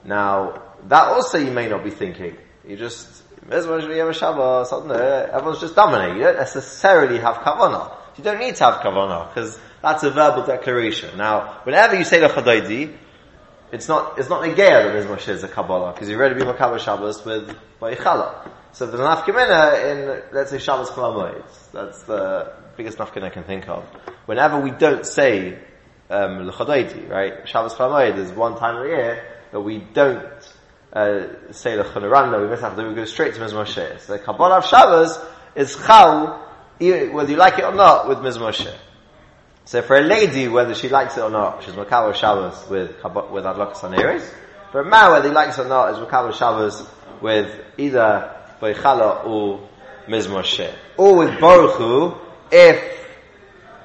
now, 0.05 0.63
that 0.89 1.09
also 1.09 1.39
you 1.39 1.51
may 1.51 1.69
not 1.69 1.85
be 1.85 1.91
thinking. 1.91 2.37
You 2.67 2.77
just, 2.77 3.07
Mizmor 3.47 3.83
Liyom 3.83 4.15
Shabbos, 4.15 4.73
I 4.73 4.77
don't 4.77 4.89
know, 4.89 4.95
everyone's 4.95 5.61
just 5.61 5.75
dominating. 5.75 6.17
You 6.17 6.25
don't 6.25 6.37
necessarily 6.37 7.19
have 7.19 7.37
Kavanah. 7.37 7.97
You 8.17 8.25
don't 8.25 8.41
need 8.41 8.57
to 8.57 8.65
have 8.65 8.81
Kavanah, 8.83 9.29
because 9.29 9.59
that's 9.83 10.03
a 10.03 10.11
verbal 10.11 10.45
declaration. 10.47 11.17
Now, 11.17 11.61
whenever 11.65 11.97
you 11.97 12.05
say 12.05 12.21
Lechadodi, 12.21 12.97
it's 13.73 13.89
not, 13.89 14.19
it's 14.19 14.29
not 14.29 14.43
Negea 14.43 14.57
that 14.57 14.95
Mizmor 14.95 15.19
Shir 15.19 15.33
is 15.33 15.45
a 15.45 15.49
Kabbalah, 15.49 15.93
because 15.93 16.09
you've 16.09 16.19
already 16.19 16.37
been 16.37 16.49
Makabah 16.49 16.81
Shabbos 16.81 17.25
with 17.25 17.55
Ba'ichala. 17.81 18.49
So 18.73 18.87
the 18.87 18.99
nafkamina 18.99 19.91
in, 19.91 20.23
let's 20.33 20.51
say, 20.51 20.59
Shabbos 20.59 20.91
Chalamoid, 20.91 21.45
that's 21.73 22.03
the 22.05 22.53
biggest 22.77 22.99
nafkamina 22.99 23.25
I 23.25 23.31
can 23.31 23.45
think 23.45 23.69
of. 23.69 23.85
Whenever 24.27 24.61
we 24.61 24.71
don't 24.71 25.05
say, 25.05 25.59
um, 26.09 26.49
right? 26.49 27.49
Shabbos 27.49 27.75
Chalamoid 27.75 28.17
is 28.17 28.31
one 28.33 28.57
time 28.57 28.77
of 28.77 28.85
the 28.85 28.89
year 28.89 29.25
that 29.53 29.61
we 29.61 29.79
don't, 29.79 30.25
uh, 30.93 31.53
say 31.53 31.77
l'chonaranda, 31.77 32.41
we 32.41 32.49
miss 32.49 32.63
after, 32.63 32.89
we 32.89 32.95
go 32.95 33.05
straight 33.05 33.35
to 33.35 33.41
Mizmor. 33.41 34.01
So 34.01 34.13
the 34.13 34.19
Kabbalah 34.19 34.59
of 34.59 34.67
Shabbos 34.67 35.19
is 35.55 35.77
chal, 35.77 36.47
whether 36.79 37.31
you 37.31 37.37
like 37.37 37.59
it 37.59 37.65
or 37.65 37.75
not, 37.75 38.09
with 38.09 38.19
Mizmor. 38.19 38.77
So 39.65 39.83
for 39.83 39.97
a 39.97 40.03
lady, 40.03 40.49
whether 40.49 40.75
she 40.75 40.89
likes 40.89 41.17
it 41.17 41.21
or 41.21 41.31
not, 41.31 41.63
she's 41.63 41.75
Makabah 41.75 42.15
Shabbos 42.15 42.69
with, 42.69 42.91
with 43.31 43.45
Adlokas 43.45 43.81
Aneres. 43.83 44.29
For 44.73 44.81
a 44.81 44.85
man, 44.85 45.13
whether 45.13 45.29
he 45.29 45.35
likes 45.35 45.59
it 45.59 45.67
or 45.67 45.69
not, 45.69 45.93
is 45.93 45.99
Makabah 45.99 46.35
Shabbos 46.35 46.89
with 47.21 47.55
either 47.79 48.40
Boichala 48.61 49.25
or 49.27 49.61
Mizmor 50.07 50.43
Sheh. 50.45 50.73
Or 50.97 51.17
with 51.17 51.41
Baruch 51.41 51.73
Hu, 51.77 52.15
if 52.51 53.07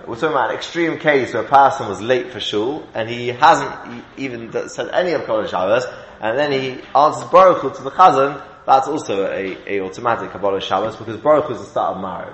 we're 0.08 0.16
talking 0.16 0.30
about 0.30 0.50
an 0.52 0.56
extreme 0.58 1.00
case 1.00 1.34
where 1.34 1.44
a 1.44 1.48
person 1.48 1.88
was 1.88 2.02
late 2.02 2.32
for 2.32 2.40
shul 2.40 2.88
and 2.94 3.10
he 3.10 3.30
hasn't 3.30 3.72
e- 3.98 4.04
even 4.26 4.52
said 4.70 4.90
any 4.90 5.12
of 5.14 5.22
Kabbalah 5.22 5.48
Shabbos, 5.48 5.86
and 6.22 6.38
then 6.38 6.52
he 6.52 6.82
answers 6.96 7.24
Baruch 7.30 7.60
Hu 7.60 7.74
to 7.74 7.82
the 7.84 7.92
Chazan. 7.92 8.42
That's 8.66 8.88
also 8.88 9.26
a, 9.32 9.58
a 9.68 9.82
automatic 9.82 10.32
Kabbalah 10.32 10.62
Shabbos 10.62 10.96
because 10.96 11.18
Baruch 11.18 11.46
Hu 11.46 11.54
is 11.54 11.60
the 11.60 11.66
start 11.68 11.98
of 11.98 12.04
Mariv, 12.04 12.34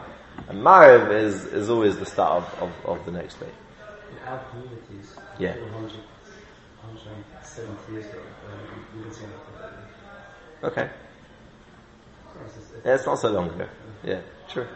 and 0.50 0.62
Mariv 0.62 1.12
is 1.13 1.45
is 1.45 1.69
always 1.69 1.98
the 1.98 2.05
start 2.05 2.43
of, 2.43 2.63
of, 2.86 3.00
of 3.00 3.05
the 3.05 3.12
next 3.12 3.39
day. 3.39 3.48
In 4.12 4.27
our 4.27 4.39
communities, 4.50 5.15
Yeah. 5.39 5.55
100, 5.60 5.91
170 6.83 7.91
years 7.93 8.05
ago, 8.05 8.19
um, 8.19 8.86
we 8.95 9.01
didn't 9.03 9.13
see 9.15 9.24
anything. 9.24 9.41
Okay, 10.63 10.81
It's 10.81 10.89
just- 10.89 10.89
it's- 10.89 11.11
yeah, 12.86 12.95
it's 12.95 13.05
not 13.05 13.19
so 13.19 13.31
long 13.31 13.50
ago. 13.50 13.67
Yeah, 14.03 14.21
true. 14.50 14.67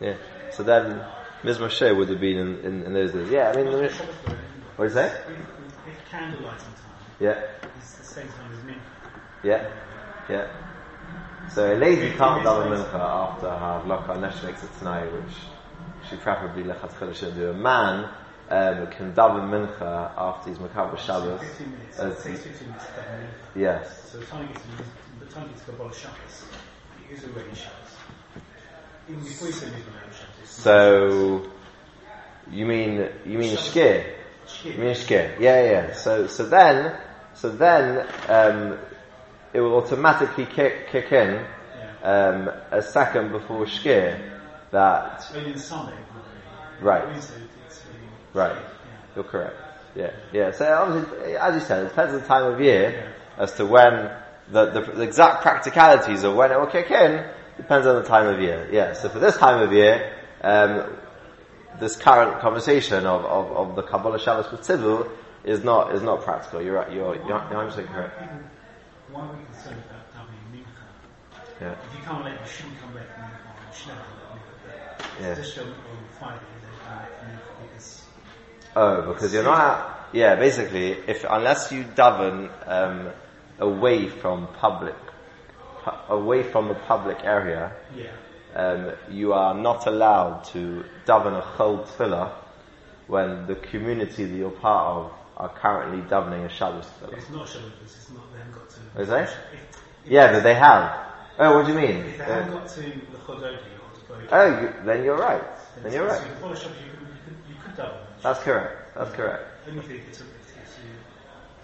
Yeah, 0.00 0.14
so 0.50 0.62
then 0.62 1.00
Ms. 1.44 1.58
Moshe 1.58 1.96
would 1.96 2.08
have 2.08 2.20
been 2.20 2.38
in, 2.38 2.58
in, 2.64 2.82
in 2.84 2.92
those 2.92 3.12
days. 3.12 3.30
Yeah, 3.30 3.50
I 3.50 3.56
mean, 3.56 3.66
the- 3.66 3.88
what 4.76 4.76
do 4.76 4.82
you 4.84 4.90
say? 4.90 5.12
candlelighting 6.10 6.74
time 6.76 6.92
Yeah, 7.20 7.40
is 7.80 7.94
the 7.94 8.04
same 8.04 8.28
time 8.28 8.52
as 8.52 8.58
mincha, 8.58 8.80
yeah, 9.42 9.68
yeah. 10.28 10.46
So 11.48 11.74
a 11.74 11.76
lady 11.76 12.10
can't 12.16 12.42
daven 12.44 12.68
mincha 12.70 12.94
after 12.94 13.48
her 13.48 13.58
havlaka 13.84 14.14
unless 14.14 14.40
she 14.40 14.46
makes 14.46 14.62
it 14.62 14.70
tonight, 14.78 15.06
which 15.12 15.34
she 16.08 16.16
preferably 16.16 16.64
lechatchila 16.64 17.14
shouldn't 17.14 17.36
do. 17.36 17.50
A 17.50 17.54
man 17.54 18.04
um, 18.50 18.86
can 18.88 19.12
daven 19.14 19.48
mincha 19.50 20.12
after 20.16 20.50
he's 20.50 20.58
makabel 20.58 20.98
Shabbos. 20.98 21.40
15 21.40 21.70
minutes, 21.72 21.98
Uh, 22.00 22.06
it 22.08 22.22
takes 22.22 22.42
15 22.42 22.68
minutes 22.68 22.86
to 22.86 22.92
have 23.02 23.20
mincha. 23.20 23.26
Yes. 23.56 24.10
So 24.12 24.18
the 24.18 24.26
time 24.26 24.42
you 24.48 24.54
get 24.54 24.62
to, 24.62 25.24
the 25.26 25.32
time 25.32 25.42
you 25.44 25.54
get 25.54 25.58
to 25.66 25.72
Kabbalah 25.72 25.94
Shabbos, 25.94 26.44
it 27.12 27.18
is 27.18 27.24
already 27.24 27.54
Shabbos. 27.54 27.96
Even 29.08 29.22
before 29.22 29.48
you 29.48 29.52
say 29.52 29.66
Mincha 29.66 30.12
Shabbos. 30.12 30.48
So 30.48 31.50
you 32.50 32.66
mean 32.66 33.08
you 33.26 33.38
mean 33.38 33.56
shkir? 33.56 34.14
You 34.64 34.72
mean 34.72 34.94
shkir? 34.94 35.38
Yeah, 35.38 35.62
yeah. 35.64 35.94
So 35.94 36.26
so 36.26 36.46
then 36.46 36.96
so 37.34 37.50
then 37.50 38.06
um, 38.28 38.78
it 39.52 39.60
will 39.60 39.76
automatically 39.76 40.46
kick 40.46 40.88
kick 40.88 41.12
in 41.12 41.44
um, 42.02 42.50
a 42.70 42.82
second 42.82 43.32
before 43.32 43.66
shkir 43.66 44.18
that 44.70 45.30
Right. 46.80 47.04
Right. 48.34 48.56
Yeah. 48.56 48.60
You're 49.14 49.24
correct. 49.24 49.56
Yeah, 49.94 50.10
yeah. 50.32 50.50
So 50.52 50.72
obviously, 50.72 51.36
as 51.36 51.54
you 51.54 51.60
said, 51.60 51.84
it 51.84 51.88
depends 51.90 52.14
on 52.14 52.20
the 52.22 52.26
time 52.26 52.52
of 52.52 52.60
year 52.60 53.12
as 53.36 53.52
to 53.54 53.66
when 53.66 54.10
the, 54.52 54.66
the, 54.70 54.80
the 54.92 55.02
exact 55.02 55.42
practicalities 55.42 56.22
of 56.22 56.34
when 56.34 56.52
it 56.52 56.58
will 56.58 56.66
kick 56.66 56.90
in 56.90 57.24
depends 57.56 57.86
on 57.86 57.96
the 57.96 58.06
time 58.06 58.26
of 58.26 58.40
year. 58.40 58.68
Yeah. 58.70 58.92
So 58.92 59.08
for 59.08 59.18
this 59.18 59.36
time 59.36 59.62
of 59.62 59.72
year, 59.72 60.12
um, 60.42 60.96
this 61.80 61.96
current 61.96 62.40
conversation 62.40 63.06
of, 63.06 63.24
of, 63.24 63.52
of 63.52 63.76
the 63.76 63.82
Kabbalah 63.82 64.18
Shabbos 64.18 64.50
with 64.52 64.60
Tzibur 64.60 65.10
is 65.44 65.64
not 65.64 65.94
is 65.94 66.02
not 66.02 66.22
practical. 66.22 66.62
You're 66.62 66.74
right. 66.74 66.92
You're 66.92 67.16
you're, 67.16 67.26
you're 67.26 67.38
100 67.38 67.86
correct. 67.88 68.20
Why 69.10 69.20
are 69.22 69.32
we 69.32 69.44
concerned 69.46 69.82
about 69.88 70.12
davening 70.14 70.60
Mincha? 70.60 71.60
Yeah. 71.60 71.72
If 71.72 71.98
you 71.98 72.04
come 72.04 72.24
late, 72.24 72.38
you 72.40 72.46
shouldn't 72.46 72.80
come 72.80 72.94
late 72.94 73.06
for 73.08 73.20
Mincha. 73.20 73.52
You 73.68 73.76
should 73.76 73.88
never 73.88 74.00
come 74.00 74.36
late 74.36 74.42
for 74.46 74.68
Mincha. 74.68 75.22
Yeah. 75.22 75.34
This 75.34 75.54
show 75.54 75.62
on 75.62 75.74
Friday, 76.18 76.40
they 76.60 76.86
come 76.86 76.98
late 76.98 77.08
for 77.18 77.24
Mincha 77.26 77.72
because 77.72 78.02
Oh, 78.74 79.12
because 79.12 79.34
you're 79.34 79.44
not. 79.44 80.08
Yeah, 80.12 80.36
basically, 80.36 80.92
if 80.92 81.24
unless 81.28 81.72
you 81.72 81.84
daven 81.84 82.50
um, 82.68 83.10
away 83.58 84.08
from 84.08 84.46
public, 84.58 84.94
pu- 85.84 86.14
away 86.14 86.42
from 86.42 86.68
the 86.68 86.74
public 86.74 87.18
area, 87.24 87.72
yeah, 87.96 88.06
um, 88.54 88.92
you 89.10 89.32
are 89.32 89.54
not 89.54 89.86
allowed 89.86 90.44
to 90.52 90.84
daven 91.06 91.38
a 91.38 91.42
chol 91.56 91.86
tefillah 91.86 92.30
when 93.06 93.46
the 93.46 93.54
community 93.56 94.24
that 94.24 94.36
you're 94.36 94.50
part 94.50 94.86
of 94.96 95.12
are 95.36 95.48
currently 95.48 96.00
davening 96.08 96.44
a 96.44 96.48
Shabbos 96.48 96.86
tefillah. 96.86 97.18
it's 97.18 97.30
not 97.30 97.48
Shabbos. 97.48 97.72
It's 97.84 98.10
not. 98.10 98.22
They 98.32 98.38
haven't 98.38 98.54
got 98.54 98.70
to. 98.70 99.22
Is? 99.22 99.30
If, 99.30 99.36
Yeah, 100.06 100.32
but 100.32 100.42
they 100.42 100.54
have. 100.54 100.98
Oh, 101.38 101.56
what 101.56 101.66
do 101.66 101.72
you 101.72 101.78
mean? 101.78 101.96
if 102.04 102.18
they 102.18 102.24
Uh, 102.24 102.28
haven't 102.42 102.52
got 102.52 102.68
to 102.68 102.80
the 102.80 103.18
Chododi 103.26 103.56
or 103.56 104.16
oh, 104.32 104.60
you, 104.60 104.74
then 104.84 105.02
you're 105.04 105.16
right. 105.16 105.42
Then 105.82 105.92
you're 105.92 106.08
So 106.10 106.14
right. 106.14 106.28
you 106.28 106.34
Shabbos, 106.56 106.62
you 106.64 106.68
could, 106.68 107.08
you 107.08 107.16
could, 107.24 107.36
you 107.48 107.82
daven. 107.82 107.96
That's 108.22 108.40
correct. 108.40 108.94
That's 108.94 109.10
correct. 109.14 109.42
Only 109.68 109.78
if 109.80 109.90
it's 110.08 110.20
a, 110.20 110.24
it's 110.24 110.76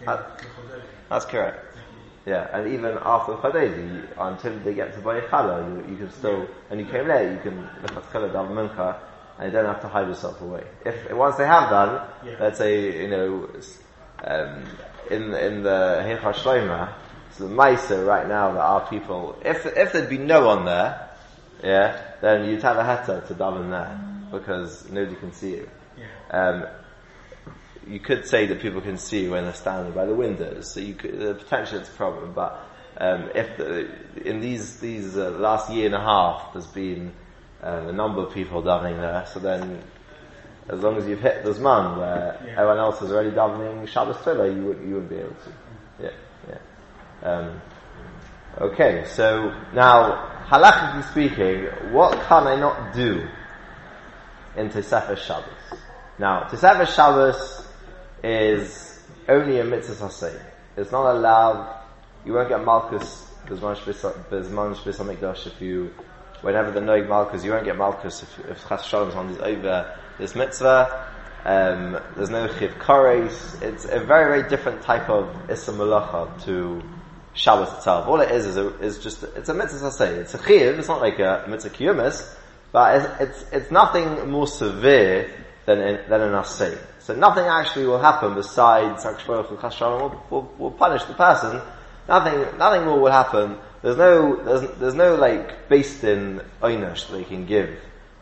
a, 0.06 0.10
Uh, 0.10 0.22
yeah, 0.38 0.80
That's 1.10 1.24
correct. 1.26 1.67
Yeah, 2.28 2.46
and 2.52 2.68
even 2.74 2.98
after 3.02 3.32
Chadezi, 3.42 4.06
until 4.18 4.58
they 4.58 4.74
get 4.74 4.92
to 4.94 5.00
Bayechala, 5.00 5.54
you, 5.86 5.92
you 5.92 5.96
can 5.96 6.10
still, 6.10 6.46
and 6.70 6.78
you 6.78 6.84
came 6.84 7.08
late, 7.08 7.32
you 7.32 7.38
can 7.42 7.56
look 7.82 7.96
at 7.96 8.02
Chala 8.12 8.30
Dav 8.30 8.48
Mincha, 8.50 8.98
and 9.38 9.46
you 9.46 9.52
don't 9.52 9.64
have 9.64 9.80
to 9.80 9.88
hide 9.88 10.08
yourself 10.08 10.38
away. 10.42 10.64
If, 10.84 11.10
once 11.12 11.36
they 11.36 11.46
have 11.46 11.70
done, 11.70 12.06
Yeah. 12.26 12.36
let's 12.38 12.58
say, 12.58 13.02
you 13.02 13.08
know, 13.08 13.48
um, 14.24 14.64
in, 15.10 15.22
in 15.32 15.62
the 15.62 16.02
Heicha 16.06 16.34
Shloima, 16.34 16.92
so 17.32 17.48
the 17.48 17.54
Maisa 17.54 18.06
right 18.06 18.28
now 18.28 18.52
that 18.52 18.60
our 18.60 18.86
people, 18.90 19.38
if, 19.42 19.64
if 19.64 19.92
there'd 19.92 20.10
be 20.10 20.18
no 20.18 20.46
one 20.46 20.66
there, 20.66 21.08
yeah, 21.62 22.02
then 22.20 22.44
you'd 22.50 22.62
have 22.62 22.76
a 22.76 22.82
heta 22.82 23.26
to 23.28 23.34
daven 23.34 23.70
there, 23.70 23.98
because 24.30 24.88
nobody 24.90 25.16
can 25.16 25.32
see 25.32 25.52
you. 25.52 25.70
Yeah. 25.96 26.38
Um, 26.48 26.66
you 27.88 28.00
could 28.00 28.26
say 28.26 28.46
that 28.46 28.60
people 28.60 28.80
can 28.80 28.98
see 28.98 29.28
when 29.28 29.44
they're 29.44 29.54
standing 29.54 29.92
by 29.92 30.04
the 30.06 30.14
windows, 30.14 30.72
so 30.72 30.80
you 30.80 30.94
could, 30.94 31.22
uh, 31.22 31.34
potentially 31.34 31.80
it's 31.80 31.88
a 31.88 31.92
problem, 31.92 32.32
but 32.34 32.60
um, 32.98 33.30
if 33.34 33.56
the, 33.56 33.88
in 34.24 34.40
these 34.40 34.78
these 34.80 35.16
uh, 35.16 35.30
last 35.30 35.70
year 35.70 35.86
and 35.86 35.94
a 35.94 36.00
half, 36.00 36.52
there's 36.52 36.66
been 36.66 37.12
uh, 37.62 37.86
a 37.88 37.92
number 37.92 38.22
of 38.22 38.32
people 38.32 38.62
davening 38.62 39.00
there, 39.00 39.24
so 39.32 39.38
then 39.40 39.82
as 40.68 40.80
long 40.80 40.96
as 40.96 41.06
you've 41.08 41.20
hit 41.20 41.44
the 41.44 41.50
Zman 41.50 41.96
where 41.98 42.38
Yeah. 42.44 42.50
everyone 42.52 42.78
else 42.78 43.00
is 43.00 43.10
already 43.10 43.30
davening 43.30 43.86
Shabbos 43.88 44.16
Tefillah, 44.18 44.54
you, 44.54 44.64
would, 44.66 44.78
you 44.80 44.94
wouldn't 44.94 45.08
be 45.08 45.16
able 45.16 45.30
to. 45.30 45.52
Yeah, 46.02 46.10
yeah. 46.48 47.28
Um, 47.30 47.60
okay, 48.60 49.04
so 49.06 49.54
now, 49.72 50.44
halachically 50.46 51.10
speaking, 51.10 51.92
what 51.92 52.20
can 52.28 52.46
I 52.46 52.56
not 52.56 52.92
do 52.92 53.26
in 54.56 54.68
Tosefes 54.68 55.18
Shabbos? 55.18 55.80
Now, 56.18 56.44
Tosefes 56.50 56.94
Shabbos 56.94 57.67
is 58.28 59.00
only 59.28 59.58
a 59.58 59.64
mitzvah 59.64 60.06
saseh. 60.06 60.40
It's 60.76 60.92
not 60.92 61.10
allowed, 61.14 61.82
you 62.24 62.34
won't 62.34 62.48
get 62.48 62.64
Malchus, 62.64 63.26
Bezman 63.46 63.76
HaMikdash 63.76 65.46
if 65.46 65.60
you, 65.60 65.92
whenever 66.42 66.70
the 66.70 66.80
Noig 66.80 67.08
Malchus, 67.08 67.44
you 67.44 67.50
won't 67.50 67.64
get 67.64 67.76
Malchus 67.76 68.22
if, 68.22 68.50
if 68.50 68.68
Chas 68.68 68.84
Shalom 68.84 69.08
is 69.08 69.14
on 69.14 69.28
this 69.28 69.38
over 69.38 69.98
this 70.18 70.34
mitzvah. 70.34 71.06
Um, 71.44 71.98
there's 72.16 72.30
no 72.30 72.46
Chiv 72.58 72.74
Kores. 72.78 73.62
It's 73.62 73.84
a 73.84 74.00
very, 74.00 74.40
very 74.40 74.48
different 74.48 74.82
type 74.82 75.08
of 75.08 75.50
Issa 75.50 75.72
Malacha 75.72 76.44
to 76.44 76.82
Shabbos 77.32 77.72
itself. 77.74 78.06
All 78.06 78.20
it 78.20 78.30
is 78.30 78.44
is, 78.44 78.56
a, 78.56 78.76
is 78.80 78.98
just, 78.98 79.22
it's 79.22 79.48
a 79.48 79.54
mitzvah 79.54 79.88
saseh. 79.88 80.18
It's 80.18 80.34
a 80.34 80.42
Chiv, 80.42 80.78
it's 80.78 80.88
not 80.88 81.00
like 81.00 81.18
a 81.18 81.46
mitzvah 81.48 81.70
kiyumis, 81.70 82.34
but 82.72 82.96
it's, 82.96 83.20
it's, 83.20 83.52
it's 83.52 83.70
nothing 83.70 84.30
more 84.30 84.46
severe 84.46 85.30
than 85.64 85.80
in, 85.80 86.10
than 86.10 86.20
an 86.20 86.32
asay. 86.32 86.78
So 87.08 87.14
nothing 87.14 87.44
actually 87.46 87.86
will 87.86 88.00
happen 88.00 88.34
besides 88.34 89.02
will, 89.02 90.22
will, 90.28 90.52
will 90.58 90.70
punish 90.72 91.04
the 91.04 91.14
person. 91.14 91.58
Nothing, 92.06 92.58
nothing 92.58 92.84
more 92.84 93.00
will 93.00 93.10
happen. 93.10 93.56
There's 93.80 93.96
no, 93.96 94.36
there's, 94.36 94.78
there's 94.78 94.94
no 94.94 95.14
like 95.14 95.70
based 95.70 96.04
in 96.04 96.42
oynush 96.60 97.10
they 97.10 97.24
can 97.24 97.46
give, 97.46 97.78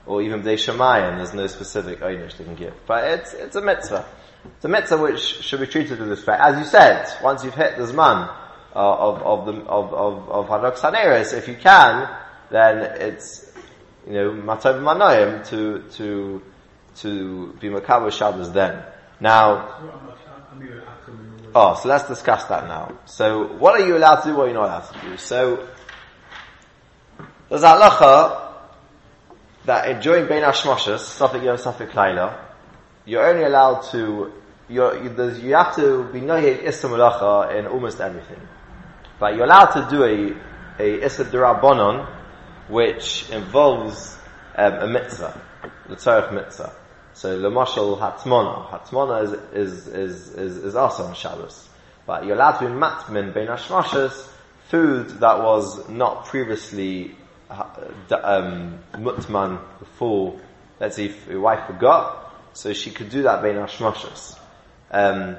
or 0.06 0.22
even 0.22 0.44
Bnei 0.44 0.54
Shemayim. 0.54 1.16
There's 1.16 1.34
no 1.34 1.48
specific 1.48 1.98
oynush 1.98 2.36
they 2.36 2.44
can 2.44 2.54
give. 2.54 2.74
But 2.86 3.10
it's 3.10 3.32
it's 3.32 3.56
a 3.56 3.60
mitzvah. 3.60 4.06
It's 4.54 4.64
a 4.64 4.68
mitzvah 4.68 4.98
which 4.98 5.18
should 5.20 5.58
be 5.58 5.66
treated 5.66 5.98
with 5.98 6.08
respect. 6.08 6.40
As 6.40 6.56
you 6.56 6.64
said, 6.64 7.08
once 7.24 7.42
you've 7.42 7.56
hit 7.56 7.76
the 7.78 7.86
zman 7.86 8.32
uh, 8.72 8.78
of 8.78 9.20
of 9.20 9.46
the 9.46 9.62
of 9.64 9.92
of 9.94 10.28
of 10.28 10.46
Hadok 10.46 10.78
Saneris, 10.78 11.32
if 11.36 11.48
you 11.48 11.56
can, 11.56 12.08
then 12.52 13.00
it's 13.00 13.50
you 14.06 14.12
know 14.12 14.30
matov 14.30 14.80
manoim 14.80 15.44
to 15.48 15.82
to 15.96 16.40
to 16.96 17.52
be 17.60 17.68
makabel 17.68 18.10
Shabbos 18.12 18.52
then. 18.52 18.82
Now, 19.20 19.80
oh, 21.54 21.74
so 21.74 21.88
let's 21.88 22.06
discuss 22.08 22.44
that 22.44 22.66
now. 22.66 22.98
So, 23.06 23.56
what 23.56 23.80
are 23.80 23.86
you 23.86 23.96
allowed 23.96 24.22
to 24.22 24.28
do? 24.28 24.36
What 24.36 24.44
are 24.44 24.48
you 24.48 24.54
not 24.54 24.64
allowed 24.64 24.92
to 24.92 25.00
do? 25.00 25.16
So, 25.16 25.68
there's 27.48 27.62
a 27.62 27.66
halacha 27.66 28.52
that 29.64 30.02
during 30.02 30.26
Bein 30.26 30.42
Hashmoshes, 30.42 31.18
Safik 31.18 31.44
Yom 31.44 31.56
Safik 31.56 31.94
Laila, 31.94 32.44
you're 33.04 33.26
only 33.26 33.44
allowed 33.44 33.82
to 33.92 34.32
you're, 34.68 35.00
you, 35.04 35.54
have 35.54 35.76
to 35.76 36.04
be 36.12 36.20
noyed 36.20 36.60
Issa 36.64 36.88
Malacha 36.88 37.56
in 37.58 37.66
almost 37.66 38.00
everything. 38.00 38.40
But 39.20 39.36
you're 39.36 39.44
allowed 39.44 39.70
to 39.72 39.86
do 39.88 40.02
a, 40.02 40.82
a 40.82 41.04
Issa 41.04 41.26
Durabonon, 41.26 42.08
which 42.68 43.30
involves 43.30 44.18
um, 44.56 44.72
a 44.74 44.86
mitzvah, 44.88 45.40
the 45.88 45.94
Tzarech 45.94 46.32
mitzvah. 46.34 46.74
So, 47.16 47.38
Lamashal 47.38 47.98
Hatmona. 47.98 48.68
Hatmona 48.68 49.24
is, 49.24 49.32
is, 49.88 49.88
is, 49.88 50.56
is, 50.58 50.74
also 50.74 51.04
on 51.04 51.14
Shabbos. 51.14 51.68
But 52.06 52.24
you're 52.24 52.36
allowed 52.36 52.58
to 52.58 52.66
be 52.66 52.72
matmin 52.72 53.34
bein 53.34 53.48
hashmashas, 53.48 54.28
food 54.68 55.08
that 55.20 55.42
was 55.42 55.88
not 55.88 56.26
previously 56.26 57.16
uh, 57.50 57.64
um, 58.22 58.78
mutman 58.92 59.60
before 59.78 60.38
let's 60.78 60.96
say 60.96 61.06
if 61.06 61.26
your 61.26 61.40
wife 61.40 61.66
forgot, 61.66 62.34
so 62.52 62.72
she 62.72 62.90
could 62.90 63.10
do 63.10 63.22
that 63.22 63.42
bein 63.42 63.56
hashmashas. 63.56 64.38
Um, 64.90 65.36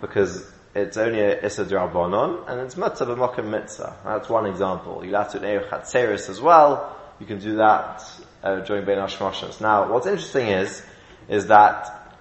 because 0.00 0.50
it's 0.74 0.96
only 0.96 1.20
a 1.20 1.44
Issa 1.44 1.64
Drabonon, 1.64 2.48
and 2.48 2.60
it's 2.60 2.76
Mitzvah 2.76 3.06
b'mokim 3.06 3.48
Mitzvah. 3.48 3.96
That's 4.04 4.28
one 4.28 4.46
example. 4.46 5.04
You'll 5.04 5.16
have 5.16 5.32
to 5.32 5.38
Eir 5.38 5.68
Chatzeris 5.68 6.28
as 6.28 6.40
well. 6.40 6.96
You 7.18 7.26
can 7.26 7.38
do 7.38 7.56
that 7.56 8.02
uh, 8.42 8.60
during 8.60 8.84
Bein 8.84 8.98
Hashmashas. 8.98 9.60
Now, 9.60 9.92
what's 9.92 10.06
interesting 10.06 10.48
is, 10.48 10.82
is 11.30 11.46
that 11.46 12.18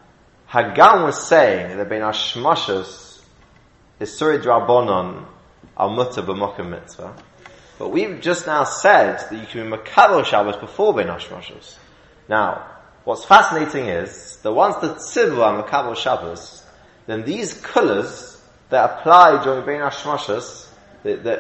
Hagam 0.47 1.03
was 1.03 1.27
saying 1.27 1.77
that 1.77 1.89
Bein 1.89 2.01
Hashmashas 2.01 3.19
is 3.99 4.09
Suri 4.11 4.41
Drabonon 4.41 5.25
al 5.75 5.89
Mitzvah 5.89 6.21
b'mokim 6.21 6.69
Mitzvah. 6.69 7.15
But 7.79 7.89
we've 7.89 8.21
just 8.21 8.45
now 8.45 8.65
said 8.65 9.17
that 9.17 9.33
you 9.33 9.47
can 9.47 9.69
be 9.69 9.77
Makabel 9.77 10.23
Shabbos 10.23 10.57
before 10.57 10.93
Bein 10.93 11.07
Hashmashas. 11.07 11.75
Now, 12.29 12.63
what's 13.03 13.25
fascinating 13.25 13.87
is 13.87 14.37
that 14.43 14.53
once 14.53 14.75
the 14.75 14.93
Tzivah 14.93 15.39
are 15.39 15.63
Makabel 15.63 15.95
Shabbos, 15.95 16.63
then 17.07 17.25
these 17.25 17.55
colours 17.61 18.39
that 18.69 18.91
apply 18.91 19.43
during 19.43 19.65
Bein 19.65 19.81
Hashmashas, 19.81 20.67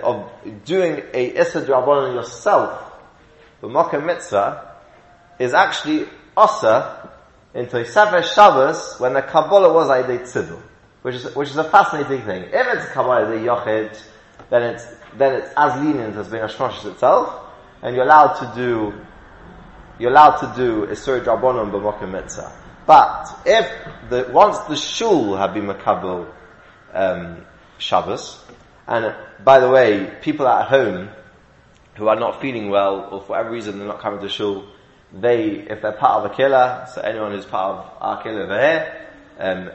of 0.01 0.31
doing 0.65 1.03
a 1.13 1.37
Issa 1.37 1.65
Drabonon 1.65 2.15
yourself, 2.15 2.91
Mocha 3.61 3.99
Mitzvah, 3.99 4.75
is 5.37 5.53
actually 5.53 6.07
Osa 6.35 7.11
into 7.53 7.85
Sefer 7.85 8.21
Shabbos 8.21 8.95
when 8.99 9.13
the 9.13 9.21
Kabbalah 9.21 9.73
was 9.73 9.89
Aydei 9.89 10.21
Tzidul. 10.21 10.61
Which 11.01 11.15
is, 11.15 11.35
which 11.35 11.49
is 11.49 11.57
a 11.57 11.63
fascinating 11.63 12.25
thing. 12.25 12.43
If 12.43 12.53
it's 12.53 12.85
Kabbalah 12.91 13.27
the 13.27 13.37
Yochid, 13.37 14.01
then 14.49 14.63
it's, 14.63 14.85
then 15.17 15.41
it's 15.41 15.53
as 15.55 15.81
lenient 15.81 16.15
as 16.17 16.27
Bein 16.27 16.41
Hashmashas 16.41 16.91
itself, 16.91 17.47
and 17.81 17.95
you're 17.95 18.05
allowed 18.05 18.33
to 18.33 18.51
do, 18.53 18.93
you're 19.97 20.11
allowed 20.11 20.37
to 20.37 20.53
do 20.57 20.85
Isur 20.87 21.23
Drabonon 21.23 21.71
b'Mocha 21.71 22.09
Mitzvah. 22.09 22.51
But 22.85 23.27
if 23.45 23.71
the, 24.09 24.29
once 24.33 24.57
the 24.61 24.75
shul 24.75 25.37
had 25.37 25.53
been 25.53 25.67
makabel 25.67 26.27
um, 26.93 27.45
Shabbos, 27.77 28.43
and 28.87 29.15
by 29.43 29.59
the 29.59 29.69
way, 29.69 30.11
people 30.21 30.47
at 30.47 30.67
home 30.67 31.09
who 31.95 32.07
are 32.07 32.15
not 32.15 32.41
feeling 32.41 32.69
well 32.69 33.07
or 33.11 33.21
for 33.21 33.27
whatever 33.33 33.51
reason 33.51 33.77
they're 33.77 33.87
not 33.87 33.99
coming 33.99 34.19
to 34.21 34.29
shul, 34.29 34.65
they, 35.13 35.67
if 35.69 35.81
they're 35.81 35.91
part 35.91 36.23
of 36.23 36.31
a 36.31 36.35
killer, 36.35 36.87
so 36.93 37.01
anyone 37.01 37.31
who's 37.31 37.45
part 37.45 37.77
of 37.77 37.91
our 38.01 38.23
killer 38.23 38.43
over 38.43 38.59
here, 38.59 39.07
um, 39.39 39.69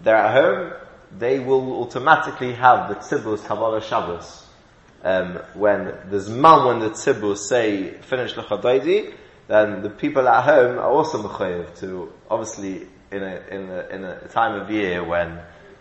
they're 0.00 0.16
at 0.16 0.32
home, 0.32 0.72
they 1.16 1.38
will 1.38 1.82
automatically 1.82 2.52
have 2.54 2.88
the 2.88 2.94
tzibus 2.96 3.44
Kabbalah 3.44 3.82
Shabbos. 3.82 4.44
Um, 5.02 5.38
when 5.54 5.96
there's 6.06 6.28
man 6.28 6.66
when 6.66 6.78
the 6.80 6.90
tzibus 6.90 7.38
say 7.38 7.92
finish 8.02 8.34
the 8.34 8.42
chadaidi, 8.42 9.14
then 9.46 9.82
the 9.82 9.90
people 9.90 10.28
at 10.28 10.44
home 10.44 10.78
are 10.78 10.90
also 10.90 11.22
mechayiv 11.22 11.78
to 11.78 12.12
obviously 12.30 12.86
in 13.10 13.22
a 13.22 13.42
in 13.50 13.70
a 13.70 13.86
in 13.90 14.04
a 14.04 14.28
time 14.28 14.60
of 14.60 14.70
year 14.70 15.04
when 15.04 15.40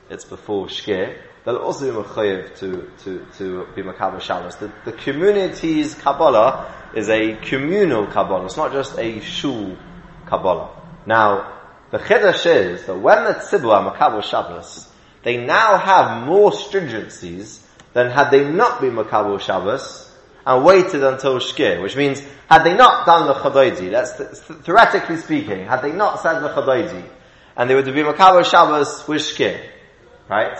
it's 0.10 0.24
before 0.24 0.68
shkir, 0.68 1.18
they'll 1.44 1.58
also 1.58 1.92
be 1.92 2.08
mechayiv 2.08 2.58
to 2.60 2.92
to 3.04 3.26
to 3.38 3.68
be 3.76 3.82
makabel 3.82 4.22
shabbos. 4.22 4.56
The, 4.58 4.72
the 4.86 4.94
community's 4.94 5.96
kabbalah 5.96 6.72
is 6.96 7.10
a 7.10 7.36
communal 7.36 8.08
kabbalah. 8.08 8.46
It's 8.46 8.58
not 8.58 8.72
just 8.72 8.98
a 8.98 9.20
shul 9.22 9.78
kabbalah. 10.26 10.70
Now 11.06 11.58
the 11.92 12.00
chiddush 12.00 12.46
is 12.46 12.86
that 12.86 12.98
when 12.98 13.24
the 13.24 13.34
tzibur 13.34 13.74
are 13.74 13.96
makabel 13.96 14.24
shabbos, 14.24 14.90
they 15.24 15.38
now 15.38 15.78
have 15.78 16.26
more 16.26 16.52
stringencies 16.52 17.62
than 17.94 18.12
had 18.12 18.30
they 18.30 18.50
not 18.50 18.82
been 18.82 18.96
makabel 18.96 19.40
shabbos 19.40 20.12
and 20.46 20.64
waited 20.64 21.04
until 21.04 21.40
shkir, 21.40 21.82
which 21.82 21.96
means 21.96 22.22
had 22.50 22.64
they 22.64 22.76
not 22.76 23.06
done 23.06 23.28
the 23.28 23.34
chadaidi, 23.34 23.92
that's 23.92 24.18
th- 24.18 24.60
theoretically 24.64 25.18
speaking, 25.18 25.66
had 25.66 25.82
they 25.82 25.92
not 25.92 26.22
said 26.22 26.40
the 26.40 26.50
chadaidi, 26.50 27.04
and 27.56 27.70
they 27.70 27.76
would 27.76 27.86
have 27.86 27.96
been 27.96 28.06
makabel 28.06 28.46
shabbos 28.46 29.08
with 29.08 29.22
shkir, 29.22 29.62
right? 30.30 30.58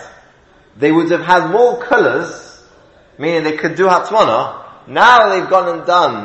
They 0.76 0.92
would 0.92 1.10
have 1.10 1.22
had 1.22 1.50
more 1.50 1.82
colours, 1.82 2.62
meaning 3.18 3.44
they 3.44 3.56
could 3.56 3.74
do 3.76 3.86
hatmana. 3.86 4.64
Now 4.88 5.28
they've 5.28 5.48
gone 5.48 5.78
and 5.78 5.86
done 5.86 6.16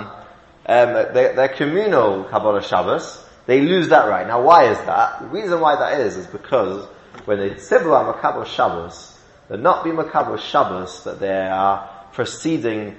um, 0.66 1.14
their, 1.14 1.34
their, 1.36 1.50
communal 1.50 2.24
Kabbalah 2.24 2.64
Shabbos. 2.64 3.24
They 3.46 3.62
lose 3.62 3.90
that 3.90 4.08
right. 4.08 4.26
Now 4.26 4.42
why 4.42 4.72
is 4.72 4.78
that? 4.80 5.22
The 5.22 5.28
reason 5.28 5.60
why 5.60 5.76
that 5.76 6.00
is, 6.00 6.16
is 6.16 6.28
because 6.28 6.88
when 7.26 7.40
they 7.40 7.52
tzibla 7.52 8.14
Makabel 8.14 8.46
Shabbos, 8.46 9.18
they're 9.50 9.58
not 9.58 9.84
being 9.84 9.98
Makabel 9.98 10.40
Shabbos, 10.40 11.04
that 11.04 11.20
they 11.20 11.48
are 11.48 11.90
proceeding 12.14 12.96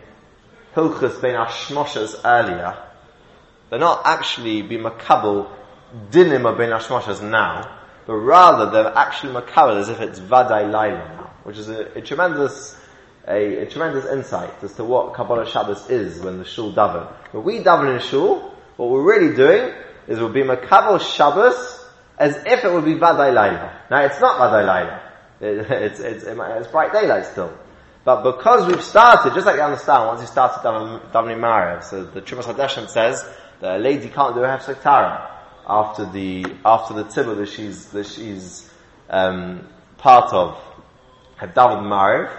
Hilchus 0.75 1.21
Ben 1.23 1.35
Ashmoshas 1.35 2.21
earlier. 2.25 2.77
They're 3.71 3.79
not 3.79 4.03
actually 4.05 4.63
being 4.63 4.83
Makabel 4.83 5.51
Dinim 6.11 6.51
of 6.51 6.59
Ben 6.59 6.71
Ashmoshas 6.71 7.23
now 7.23 7.81
but 8.07 8.15
rather 8.15 8.71
they're 8.71 8.97
actually 8.97 9.33
makabel 9.33 9.77
as 9.77 9.89
if 9.89 10.01
it's 10.01 10.21
vaday 10.21 10.71
laila 10.71 11.09
now, 11.17 11.31
which 11.45 11.59
is 11.59 11.69
a, 11.69 11.85
a 11.95 12.01
tremendous 12.01 12.77
a, 13.27 13.63
a, 13.63 13.67
tremendous 13.67 14.05
insight 14.05 14.63
as 14.63 14.75
to 14.75 14.85
what 14.85 15.15
Kabbalah 15.15 15.47
Shabbos 15.47 15.89
is 15.89 16.21
when 16.21 16.39
the 16.39 16.45
shul 16.45 16.73
daven. 16.73 17.07
When 17.33 17.45
we 17.45 17.61
daven 17.61 17.95
in 17.95 18.01
shul, 18.01 18.55
what 18.77 18.91
we're 18.91 19.03
really 19.03 19.35
doing 19.35 19.73
is 20.07 20.19
we'll 20.19 20.29
be 20.29 20.43
makabel 20.43 21.01
Shabbos 21.01 21.81
as 22.19 22.37
if 22.47 22.65
it 22.65 22.73
would 22.73 22.85
be 22.85 22.95
vaday 22.95 23.35
laila. 23.35 23.81
Now 23.91 24.05
it's 24.05 24.21
not 24.21 24.39
vaday 24.39 24.67
laila. 24.67 25.01
It, 25.41 25.71
it's, 25.71 26.01
it's, 26.01 26.25
it's 26.25 26.69
bright 26.69 26.93
daylight 26.93 27.27
still. 27.27 27.53
But 28.05 28.23
because 28.23 28.67
we've 28.67 28.83
started, 28.83 29.35
just 29.35 29.47
like 29.47 29.57
you 29.57 29.63
understand, 29.63 30.07
once 30.07 30.21
you 30.21 30.27
started 30.27 30.61
davening 30.61 31.39
Mariv, 31.41 31.83
so 31.83 32.05
the 32.05 32.21
Trumas 32.21 32.45
Hadeshen 32.45 32.89
says 32.89 33.27
that 33.61 33.77
a 33.77 33.79
lady 33.79 34.09
can't 34.09 34.35
do 34.35 34.45
a 34.45 34.47
hefsek 34.47 34.83
Tara 34.83 35.31
after 35.67 36.05
the 36.05 36.45
after 36.65 36.93
the 36.93 37.05
tzibur 37.05 37.37
that 37.37 37.49
she's 37.49 37.87
that 37.87 38.07
she's 38.07 38.71
um, 39.09 39.67
part 39.97 40.33
of 40.35 40.59
had 41.37 41.55
davened 41.55 41.85
Mariv, 41.85 42.31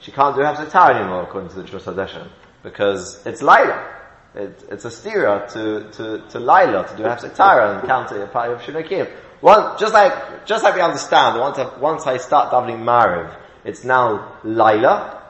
she 0.00 0.12
can't 0.12 0.36
do 0.36 0.42
Hafsatah 0.42 0.96
anymore 0.96 1.22
according 1.22 1.50
to 1.50 1.56
the 1.56 1.64
Trumas 1.64 1.84
Hadeshen 1.84 2.28
because 2.62 3.24
it's 3.26 3.42
Laila. 3.42 3.96
It, 4.34 4.64
it's 4.70 4.84
a 4.84 4.88
stira 4.88 5.50
to, 5.52 5.90
to, 5.92 6.28
to 6.28 6.38
Laila 6.38 6.86
to 6.88 6.96
do 6.96 7.02
Hafsatah 7.02 7.80
and 7.80 7.88
count 7.88 8.12
it 8.12 8.32
part 8.32 8.50
of 8.50 8.60
Shinakim. 8.60 9.10
One, 9.40 9.78
just 9.78 9.94
like, 9.94 10.46
just 10.46 10.64
like 10.64 10.74
we 10.74 10.80
understand, 10.80 11.40
once 11.40 11.58
I, 11.58 11.78
once 11.78 12.06
I 12.06 12.16
start 12.16 12.52
davening 12.52 12.82
Mariv, 12.82 13.34
it's 13.64 13.84
now 13.84 14.36
Laila. 14.44 15.22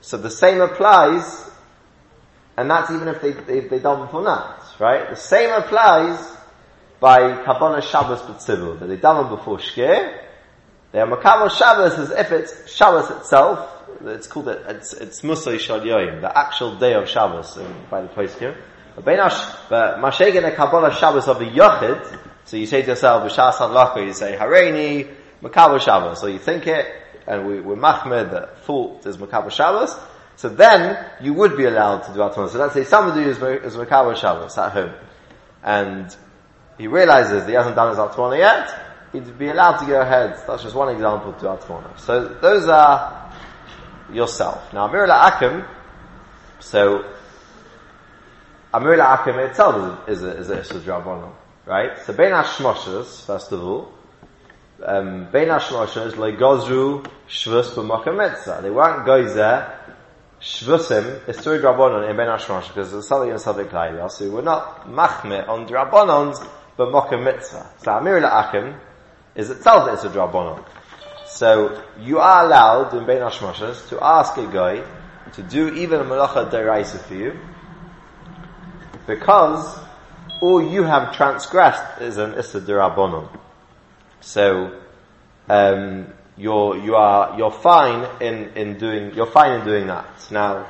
So 0.00 0.16
the 0.16 0.30
same 0.30 0.60
applies, 0.60 1.50
and 2.56 2.70
that's 2.70 2.90
even 2.90 3.08
if 3.08 3.20
they, 3.20 3.32
they, 3.32 3.60
they 3.60 3.78
daven 3.78 4.10
for 4.10 4.22
night, 4.22 4.60
right? 4.78 5.10
The 5.10 5.16
same 5.16 5.50
applies 5.50 6.36
by 6.98 7.44
Kabbalah 7.44 7.82
Shabbos 7.82 8.20
B'tzivul, 8.22 8.80
that 8.80 8.86
they 8.86 8.96
daven 8.96 9.30
before 9.30 9.58
Shkir, 9.58 10.20
they 10.92 10.98
are 11.00 11.06
Makabel 11.06 11.50
Shabbos 11.50 11.98
as 11.98 12.10
if 12.10 12.32
it's 12.32 12.72
Shabbos 12.72 13.10
itself, 13.10 13.79
it's 14.04 14.26
called, 14.26 14.48
it, 14.48 14.62
it's, 14.68 14.92
it's 14.92 15.20
Musay 15.20 15.58
Yoyim, 15.58 16.20
the 16.20 16.36
actual 16.36 16.76
day 16.76 16.94
of 16.94 17.08
Shabbos 17.08 17.56
in, 17.56 17.72
by 17.90 18.02
the 18.02 18.08
place 18.08 18.36
here. 18.38 18.56
But 18.96 19.06
Mashegin 19.06 20.46
a 20.46 20.54
Kabbalah 20.54 20.94
Shabbos 20.94 21.28
of 21.28 21.38
the 21.38 21.46
Yochid, 21.46 22.18
so 22.44 22.56
you 22.56 22.66
say 22.66 22.82
to 22.82 22.88
yourself, 22.88 23.30
B'shas 23.30 23.54
HaLacha, 23.54 24.04
you 24.04 24.12
say, 24.12 24.36
Hareini, 24.36 25.14
Makabel 25.42 25.80
Shabbos, 25.80 26.20
so 26.20 26.26
you 26.26 26.38
think 26.38 26.66
it, 26.66 26.86
and 27.26 27.46
we, 27.46 27.60
we're 27.60 27.76
Mahmed, 27.76 28.30
the 28.30 28.48
thought 28.64 29.06
is 29.06 29.16
Makabel 29.16 29.50
Shabbos, 29.50 29.96
so 30.36 30.48
then 30.48 31.06
you 31.20 31.34
would 31.34 31.56
be 31.56 31.66
allowed 31.66 32.00
to 32.00 32.14
do 32.14 32.22
Atman. 32.22 32.48
So 32.48 32.58
let's 32.58 32.74
say 32.74 32.84
somebody 32.84 33.22
is, 33.22 33.38
is 33.38 33.74
Shabbos 33.74 34.58
at 34.58 34.72
home, 34.72 34.94
and 35.62 36.14
he 36.78 36.86
realizes 36.86 37.46
he 37.46 37.52
hasn't 37.52 37.76
done 37.76 37.90
his 37.90 37.98
Atmona 37.98 38.38
yet, 38.38 38.74
he'd 39.12 39.38
be 39.38 39.48
allowed 39.48 39.78
to 39.78 39.86
go 39.86 40.00
ahead. 40.00 40.42
That's 40.46 40.62
just 40.62 40.74
one 40.74 40.88
example 40.94 41.32
to 41.34 41.46
Atmona. 41.46 41.98
So 42.00 42.28
those 42.40 42.66
are 42.68 43.19
yourself. 44.12 44.72
Now 44.72 44.86
Amir 44.86 45.04
Akim, 45.04 45.64
so 46.60 47.04
Amir 48.72 49.00
Akim 49.00 49.38
itself 49.38 50.08
is 50.08 50.22
a, 50.22 50.36
is 50.36 50.50
a, 50.50 50.58
is 50.58 50.70
a, 50.70 50.80
Drabono, 50.80 51.32
right? 51.66 51.98
So 52.06 52.12
Bein 52.12 52.32
Hashmoshes, 52.32 53.24
first 53.24 53.52
of 53.52 53.62
all, 53.62 53.92
um, 54.84 55.28
Bein 55.30 55.48
Hashmoshes, 55.48 56.16
like 56.16 56.36
Gozru, 56.36 57.04
Shvus, 57.28 57.70
B'Makam 57.74 58.62
They 58.62 58.70
weren't 58.70 59.06
Goizer, 59.06 59.80
Shvusim 60.40 61.28
is 61.28 61.38
through 61.38 61.60
Drabonon 61.60 62.08
in 62.08 62.16
Ben 62.16 62.26
Hashmosh 62.26 62.68
because 62.68 62.94
it's 62.94 63.08
something 63.08 63.28
in 63.28 63.36
Sabik 63.36 63.72
Laila. 63.72 64.08
So 64.08 64.30
we're 64.30 64.40
not 64.40 64.86
machme 64.86 65.46
on 65.46 65.68
Drabonons, 65.68 66.42
but 66.78 66.90
Mitzvah. 66.90 67.70
So 67.82 67.92
Amir 67.92 68.22
La'akim 68.22 68.78
is 69.34 69.50
itself 69.50 69.90
it's 69.92 70.04
a 70.04 70.08
Drabonon. 70.08 70.64
So 71.34 71.82
you 72.00 72.18
are 72.18 72.44
allowed 72.44 72.94
in 72.94 73.06
Bein 73.06 73.20
Hashmoshes 73.20 73.88
to 73.88 74.04
ask 74.04 74.36
a 74.36 74.46
guy 74.46 74.84
to 75.32 75.42
do 75.42 75.74
even 75.74 76.00
a 76.00 76.04
Malacha 76.04 76.50
Deraisa 76.50 77.00
for 77.00 77.14
you 77.14 77.38
because 79.06 79.78
all 80.40 80.62
you 80.62 80.82
have 80.82 81.14
transgressed 81.14 82.00
is 82.00 82.16
an 82.16 82.34
Issa 82.34 82.60
Derabonon. 82.60 83.28
So, 84.20 84.78
um, 85.48 86.06
you're, 86.36 86.76
you 86.78 86.94
are, 86.94 87.36
you're 87.38 87.50
fine 87.50 88.08
in, 88.20 88.50
in 88.54 88.78
doing, 88.78 89.14
you're 89.14 89.26
fine 89.26 89.60
in 89.60 89.66
doing 89.66 89.86
that. 89.88 90.06
Now, 90.30 90.66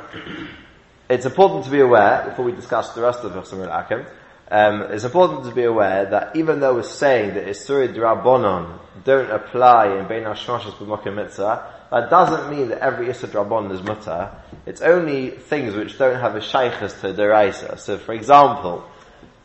it's 1.09 1.27
important 1.27 1.65
to 1.65 1.71
be 1.71 1.81
aware, 1.81 2.27
before 2.29 2.45
we 2.45 2.53
discuss 2.53 2.95
the 2.95 3.03
rest 3.03 3.21
of 3.25 3.33
the 3.33 3.79
Akim, 3.79 4.07
um, 4.51 4.83
it's 4.91 5.05
important 5.05 5.45
to 5.45 5.55
be 5.55 5.63
aware 5.63 6.07
that 6.07 6.35
even 6.35 6.59
though 6.59 6.75
we're 6.75 6.83
saying 6.83 7.35
that 7.35 7.47
Isuri 7.47 7.95
Drabonon 7.95 8.81
don't 9.05 9.31
apply 9.31 9.97
in 9.97 10.09
Bein 10.09 10.25
Hashmashas 10.25 10.73
B'Mokim 10.73 11.15
Mitzvah, 11.15 11.73
that 11.93 12.11
doesn't 12.11 12.51
mean 12.51 12.69
that 12.71 12.81
every 12.81 13.07
Isur 13.07 13.29
Drabonon 13.29 13.73
is 13.73 13.83
Mutter. 13.83 14.33
It's 14.67 14.81
only 14.81 15.31
things 15.31 15.75
which 15.75 15.97
don't 15.99 16.21
have 16.21 16.35
a 16.35 16.41
Shaykhas 16.41 17.01
to 17.01 17.15
Deraisa. 17.15 17.79
So 17.79 17.97
for 17.97 18.13
example, 18.13 18.85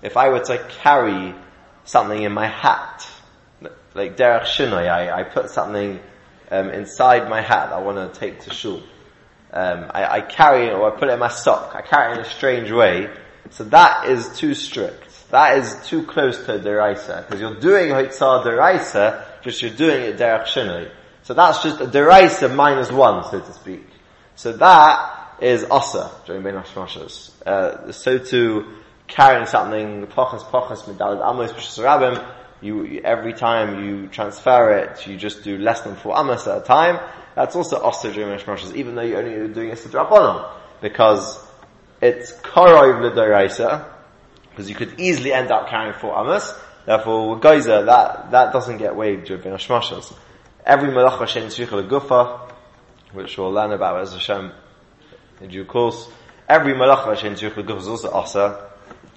if 0.02 0.18
I 0.18 0.30
were 0.30 0.44
to 0.46 0.58
carry 0.82 1.36
something 1.84 2.24
in 2.24 2.32
my 2.32 2.48
hat, 2.48 3.08
like 3.94 4.18
Derech 4.18 4.46
Shinoi, 4.46 4.90
I, 4.90 5.20
I 5.20 5.24
put 5.24 5.52
something 5.52 6.00
um, 6.50 6.70
inside 6.72 7.30
my 7.30 7.42
hat 7.42 7.72
I 7.72 7.80
want 7.80 8.12
to 8.12 8.20
take 8.20 8.42
to 8.42 8.54
shul. 8.54 8.82
Um, 9.54 9.86
I, 9.94 10.18
I 10.18 10.22
carry 10.22 10.66
it 10.66 10.74
or 10.74 10.92
I 10.92 11.00
put 11.00 11.10
it 11.10 11.14
in 11.14 11.20
my 11.20 11.30
sock. 11.30 11.76
I 11.76 11.82
carry 11.82 12.14
it 12.14 12.20
in 12.20 12.26
a 12.26 12.30
strange 12.30 12.72
way 12.72 13.10
so 13.52 13.64
that 13.66 14.10
is 14.10 14.38
too 14.38 14.54
strict. 14.54 15.30
That 15.32 15.58
is 15.58 15.76
too 15.88 16.04
close 16.04 16.38
to 16.46 16.60
deraisa 16.60 17.26
because 17.26 17.42
you're 17.42 17.60
doing 17.60 17.90
hoitzah 17.90 18.44
deraisa, 18.44 19.24
just 19.42 19.62
you're 19.62 19.72
doing 19.72 20.04
it 20.04 20.18
derech. 20.18 20.92
So 21.24 21.34
that's 21.34 21.64
just 21.64 21.82
a 21.82 21.86
deraisa 21.86 22.54
minus 22.54 22.92
one, 22.92 23.24
so 23.30 23.40
to 23.40 23.54
speak. 23.54 23.88
So 24.36 24.54
that 24.54 25.36
is 25.42 25.64
asa 25.66 26.12
during 26.26 26.44
Ben 26.44 26.56
Hashmashas. 26.56 27.42
Uh, 27.46 27.92
so 27.92 28.18
to 28.18 28.66
carrying 29.08 29.46
something 29.46 30.08
pochas 30.08 30.44
pochas 30.44 30.84
medalad 30.84 31.28
amos 31.28 31.52
rabim, 31.78 32.26
you, 32.62 33.02
every 33.04 33.34
time 33.34 33.84
you 33.84 34.08
transfer 34.08 34.78
it, 34.78 35.06
you 35.08 35.18
just 35.18 35.44
do 35.44 35.58
less 35.58 35.82
than 35.82 35.96
four 35.96 36.18
amos 36.18 36.48
at 36.48 36.60
a 36.60 36.62
time. 36.62 37.00
That's 37.36 37.56
also 37.56 37.84
asa 37.84 38.12
during 38.14 38.38
Hashmashas, 38.40 38.76
even 38.76 38.96
though 38.96 39.02
you're 39.02 39.20
only 39.20 39.54
doing 39.54 39.70
it 39.70 39.78
to 39.80 40.56
because 40.82 41.45
it's 42.06 42.32
korov 42.34 43.02
l'doraisa, 43.02 43.86
because 44.50 44.70
you 44.70 44.76
could 44.76 45.00
easily 45.00 45.34
end 45.34 45.52
up 45.52 45.70
carrying 45.70 45.94
four 45.94 46.20
amos. 46.20 46.54
Therefore, 46.86 47.40
geyser 47.40 47.84
that 47.86 48.32
that 48.32 48.54
doesn't 48.54 48.78
get 48.78 48.96
waived 48.96 49.26
during 49.26 49.44
hashmashas. 49.44 50.14
Every 50.66 50.90
malacha 50.90 51.28
shen 51.28 51.48
tzricha 51.48 51.88
gufa, 51.90 52.52
which 53.14 53.38
we'll 53.38 53.52
learn 53.52 53.72
about 53.72 54.02
as 54.02 54.14
Hashem 54.14 54.52
in 55.42 55.50
due 55.50 55.66
course. 55.66 56.10
Every 56.48 56.74
malacha 56.74 57.18
shen 57.18 57.34
tzricha 57.34 57.66
gufa 57.66 57.80
is 57.80 57.88
also 57.88 58.12
asa. 58.12 58.70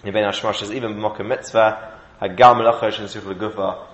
In 0.04 0.12
ben 0.12 0.24
hashmashas, 0.24 0.74
even 0.74 0.94
b'mokim 0.94 1.28
mitzvah, 1.28 1.98
hagal 2.22 2.56
malacha 2.56 2.92
shen 2.92 3.06
tzricha 3.06 3.34
gufa 3.38 3.86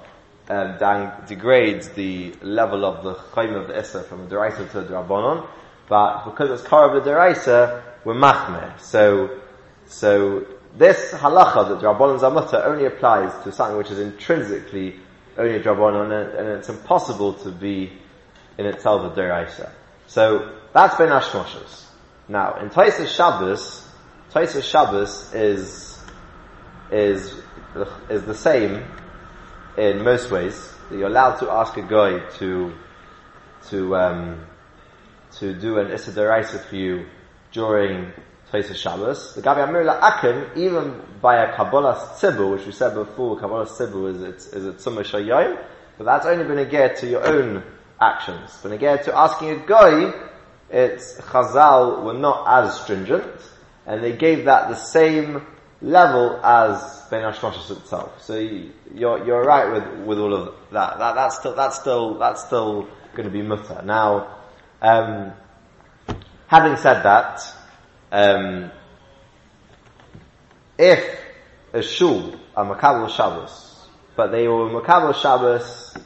um, 0.49 0.79
down, 0.79 1.25
degrades 1.27 1.89
the 1.91 2.35
level 2.43 2.85
of 2.85 3.03
the 3.03 3.15
chayim 3.15 3.61
of 3.61 3.69
the 3.69 3.79
Issa 3.79 4.03
from 4.03 4.29
the 4.29 4.35
Deraisa 4.35 4.71
to 4.73 4.83
the 4.83 4.95
Rabbanon, 4.95 5.47
but 5.89 6.25
because 6.25 6.51
it's 6.51 6.69
Kar 6.69 6.95
of 6.95 7.03
the 7.03 7.11
Deraisa, 7.11 7.83
we're 8.05 8.14
machmeh. 8.14 8.81
So, 8.81 9.40
so 9.87 10.47
this 10.77 11.12
halacha 11.12 11.69
that 11.69 11.85
Rabbanon 11.85 12.21
Zamuta 12.21 12.64
only 12.64 12.87
applies 12.87 13.33
to 13.45 13.53
something 13.53 13.77
which 13.77 13.90
is 13.90 13.99
intrinsically 13.99 15.01
only 15.37 15.57
a 15.57 15.62
Rabbanon 15.62 16.38
and 16.38 16.49
it's 16.49 16.69
impossible 16.69 17.35
to 17.35 17.51
be 17.51 17.93
in 18.59 18.67
itself 18.67 19.12
a 19.12 19.21
deraisa. 19.21 19.71
So 20.07 20.57
that's 20.73 20.97
been 20.97 21.09
Ashmoshes. 21.09 21.85
Now, 22.29 22.57
in 22.61 22.71
Taisa 22.71 23.07
Shabbos, 23.07 23.87
Taisa 24.33 24.62
Shabbos 24.62 25.35
is, 25.35 25.99
is, 26.90 27.40
is 28.09 28.25
the 28.25 28.35
same 28.35 28.85
in 29.77 30.05
most 30.05 30.31
ways. 30.31 30.73
You're 30.90 31.09
allowed 31.09 31.37
to 31.37 31.51
ask 31.51 31.77
a 31.77 31.83
guy 31.83 32.21
to, 32.38 32.75
to, 33.69 33.97
um, 33.97 34.47
to 35.33 35.55
do 35.55 35.79
an 35.79 35.90
Issa 35.90 36.59
for 36.69 36.77
you 36.77 37.07
during 37.55 38.12
Tosas 38.53 38.77
Shabbos. 38.77 39.35
The 39.35 39.40
Gabi 39.40 39.67
Amir 39.67 39.88
Akim, 39.88 40.51
even 40.57 41.01
by 41.23 41.37
a 41.37 41.57
Kabbalah 41.57 42.17
Tzibur, 42.19 42.51
which 42.53 42.67
we 42.67 42.73
said 42.73 42.95
before, 42.95 43.38
Kabbalah 43.38 43.64
Tzibur 43.64 44.11
is, 44.11 44.47
is 44.49 44.67
a 44.67 44.73
Tzumah 44.73 45.05
Shayayim, 45.05 45.59
but 45.97 46.05
that's 46.05 46.27
only 46.27 46.45
been 46.45 46.59
a 46.59 46.67
get 46.67 46.99
to 46.99 47.07
your 47.07 47.27
own 47.27 47.62
actions. 48.01 48.59
But 48.62 48.73
again, 48.73 49.03
to 49.05 49.17
asking 49.17 49.51
a 49.51 49.67
guy, 49.67 50.12
it's 50.69 51.14
Chazal 51.21 52.03
were 52.05 52.14
not 52.14 52.47
as 52.64 52.81
stringent, 52.81 53.25
and 53.87 54.03
they 54.03 54.17
gave 54.17 54.47
that 54.47 54.69
the 54.69 54.77
same 54.77 55.47
level 55.81 56.40
as 56.45 57.07
Ben 57.11 57.23
Hashmashas 57.23 57.71
itself. 57.71 58.21
So 58.21 58.37
you, 58.37 58.73
are 59.07 59.25
you're 59.25 59.45
right 59.45 59.73
with, 59.73 60.07
with 60.07 60.19
all 60.19 60.35
of 60.35 60.55
that. 60.73 60.99
that. 60.99 61.14
That's 61.14 61.38
still, 61.38 61.55
that's 61.55 61.79
still, 61.79 62.19
that's 62.19 62.45
still 62.45 62.88
going 63.14 63.27
to 63.27 63.31
be 63.31 63.43
mutter. 63.43 63.81
Now, 63.85 64.38
um, 64.83 65.33
Having 66.55 66.77
said 66.77 67.03
that, 67.03 67.53
um, 68.12 68.71
if 70.79 71.21
a 71.73 71.83
shul 71.83 72.38
a 72.57 72.64
makabel 72.64 73.11
Shabbos, 73.11 73.88
but 74.14 74.31
they 74.31 74.47
were 74.47 74.71
makabel 74.71 75.21
Shabbos, 75.21 75.97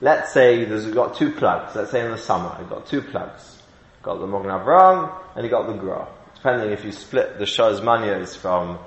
let's 0.00 0.32
say 0.32 0.64
there's 0.64 0.86
got 0.86 1.16
two 1.16 1.32
plugs. 1.32 1.76
Let's 1.76 1.90
say 1.90 2.06
in 2.06 2.10
the 2.10 2.16
summer, 2.16 2.56
you've 2.58 2.70
got 2.70 2.86
two 2.86 3.02
plugs. 3.02 3.60
Got 4.02 4.20
the 4.20 4.26
Mogen 4.26 4.46
Avram 4.46 5.12
and 5.36 5.44
you 5.44 5.50
got 5.50 5.66
the 5.66 5.74
Gra. 5.74 6.08
Depending 6.36 6.70
if 6.70 6.86
you 6.86 6.92
split 6.92 7.38
the 7.38 7.44
Shaz 7.44 7.84
Manias 7.84 8.34
from 8.34 8.78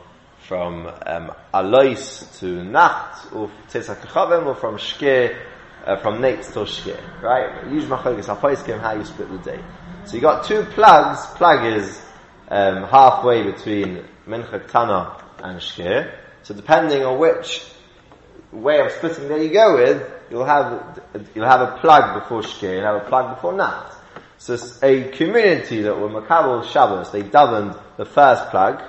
from 0.47 0.91
um, 1.05 1.31
Alois 1.53 2.39
to 2.39 2.63
Nacht, 2.63 3.31
or 3.31 3.51
Tzesach 3.69 4.47
or 4.47 4.55
from 4.55 4.77
Shke, 4.77 5.38
uh, 5.86 5.97
from 5.97 6.17
Nates 6.17 6.51
to 6.53 6.65
Shke, 6.65 7.21
right? 7.21 7.67
Use 7.71 7.84
Machlokas 7.86 8.36
HaPoiskim, 8.36 8.79
how 8.79 8.93
you 8.93 9.05
split 9.05 9.29
the 9.29 9.38
day. 9.38 9.60
So 10.05 10.15
you 10.15 10.21
got 10.21 10.45
two 10.45 10.63
plugs. 10.63 11.25
Plug 11.37 11.65
is 11.65 12.01
um, 12.49 12.83
halfway 12.83 13.43
between 13.43 14.03
Mincha 14.27 14.67
Tana 14.69 15.23
and 15.39 15.59
Shkir. 15.59 16.13
So 16.43 16.53
depending 16.53 17.03
on 17.03 17.19
which 17.19 17.63
way 18.51 18.79
of 18.79 18.91
splitting 18.91 19.29
that 19.29 19.41
you 19.41 19.49
go 19.49 19.75
with, 19.75 20.11
you'll 20.29 20.45
have 20.45 21.01
you'll 21.35 21.45
have 21.45 21.61
a 21.61 21.77
plug 21.77 22.21
before 22.21 22.41
Shkir, 22.41 22.75
you'll 22.75 22.85
have 22.85 23.05
a 23.05 23.09
plug 23.09 23.35
before 23.35 23.53
Nat. 23.53 23.91
So 24.37 24.57
a 24.81 25.09
community 25.11 25.83
that 25.83 25.97
were 25.97 26.09
Makabal 26.09 26.67
Shabbos, 26.69 27.11
they 27.11 27.21
governed 27.21 27.75
the 27.97 28.05
first 28.05 28.49
plug, 28.49 28.81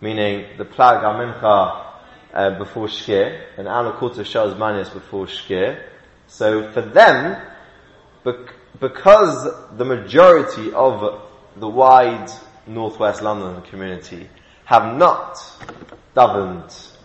meaning 0.00 0.58
the 0.58 0.66
plug 0.66 1.02
Amincha 1.02 1.86
uh, 2.34 2.58
before 2.58 2.86
Shkir, 2.86 3.44
and 3.56 3.66
Anakuta 3.66 4.20
Shaz 4.20 4.56
Manias 4.58 4.90
before 4.90 5.26
Shkir. 5.26 5.82
So 6.26 6.70
for 6.70 6.82
them, 6.82 7.40
because 8.80 9.48
the 9.76 9.84
majority 9.84 10.72
of 10.72 11.22
the 11.56 11.68
wide 11.68 12.30
northwest 12.66 13.22
London 13.22 13.62
community 13.62 14.28
have 14.64 14.96
not 14.96 15.36
davened 16.16 16.96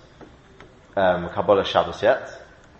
um, 0.96 1.30
Kabbalah 1.30 1.66
Shabbos 1.66 2.02
yet, 2.02 2.30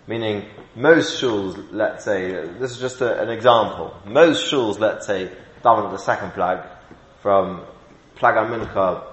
meaning 0.06 0.46
most 0.74 1.20
shuls, 1.20 1.68
let's 1.72 2.04
say, 2.04 2.30
this 2.58 2.70
is 2.70 2.78
just 2.78 3.00
a, 3.00 3.20
an 3.20 3.28
example, 3.28 3.94
most 4.06 4.50
shuls, 4.50 4.78
let's 4.78 5.06
say, 5.06 5.30
daven 5.62 5.90
the 5.90 5.98
second 5.98 6.30
plag 6.30 6.66
from 7.20 7.62
Plag 8.16 8.34
Mincha, 8.48 9.04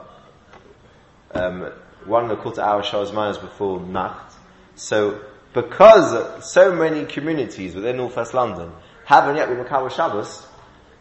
um, 1.33 1.71
one 2.05 2.23
and 2.23 2.33
a 2.33 2.37
quarter 2.37 2.61
hour 2.61 2.83
shows 2.83 3.11
minus 3.11 3.37
before 3.37 3.79
Nacht. 3.81 4.33
So, 4.75 5.19
because 5.53 6.45
so 6.51 6.73
many 6.73 7.05
communities 7.05 7.75
within 7.75 7.97
Northwest 7.97 8.33
London 8.33 8.71
haven't 9.05 9.35
yet 9.35 9.49
been 9.49 9.63
Makabal 9.63 9.91
Shabbos. 9.91 10.45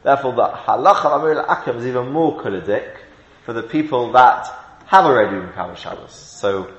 Therefore, 0.02 0.34
the 0.34 0.48
halacha 0.48 1.06
of 1.06 1.22
Amir 1.22 1.40
Akim 1.40 1.76
is 1.76 1.86
even 1.86 2.10
more 2.10 2.40
kolidik 2.40 2.96
for 3.44 3.52
the 3.52 3.62
people 3.62 4.12
that 4.12 4.46
have 4.86 5.04
already 5.04 5.36
been 5.36 5.48
Makabal 5.48 5.76
Shabbos. 5.76 6.12
So, 6.12 6.72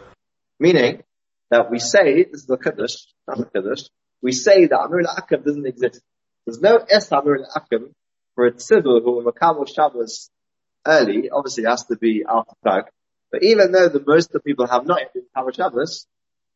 meaning 0.60 1.04
that 1.50 1.72
we 1.72 1.80
say, 1.80 2.24
this 2.24 2.42
is 2.42 2.46
the 2.46 2.58
Kiddush, 2.58 3.06
not 3.28 3.38
the 3.38 3.46
Kiddush, 3.46 3.84
we 4.22 4.32
say 4.32 4.68
that 4.68 4.80
Amir 4.80 5.04
Akim 5.18 5.42
doesn't 5.44 5.66
exist. 5.66 6.02
There's 6.46 6.62
no 6.62 6.78
Es 6.78 7.12
Amir 7.12 7.46
Akim 7.56 7.94
for 8.36 8.48
a 8.48 8.52
tzibur 8.52 9.02
who 9.04 9.20
are 9.20 9.32
Makabal 9.32 9.68
Shabbos 9.68 10.30
early, 10.86 11.30
obviously 11.30 11.64
it 11.64 11.68
has 11.68 11.86
to 11.86 11.96
be 11.96 12.24
after 12.28 12.54
Plag, 12.66 12.84
but 13.32 13.44
even 13.44 13.72
though 13.72 13.90
the 13.90 14.04
most 14.06 14.28
of 14.28 14.34
the 14.34 14.40
people 14.42 14.68
have 14.68 14.86
not 14.86 15.00
yet 15.00 15.14
been 15.14 15.24
Makabal 15.36 15.56
Shabbos, 15.56 16.08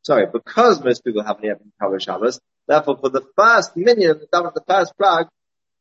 sorry, 0.02 0.26
because 0.32 0.84
most 0.84 1.04
people 1.04 1.24
haven't 1.24 1.44
yet 1.44 1.60
been 1.60 1.72
Makabal 1.82 2.02
Shabbos, 2.02 2.40
Therefore, 2.68 2.98
for 2.98 3.10
the 3.10 3.26
first 3.36 3.76
minion, 3.78 4.20
the 4.32 4.64
first 4.68 4.98
plug, 4.98 5.28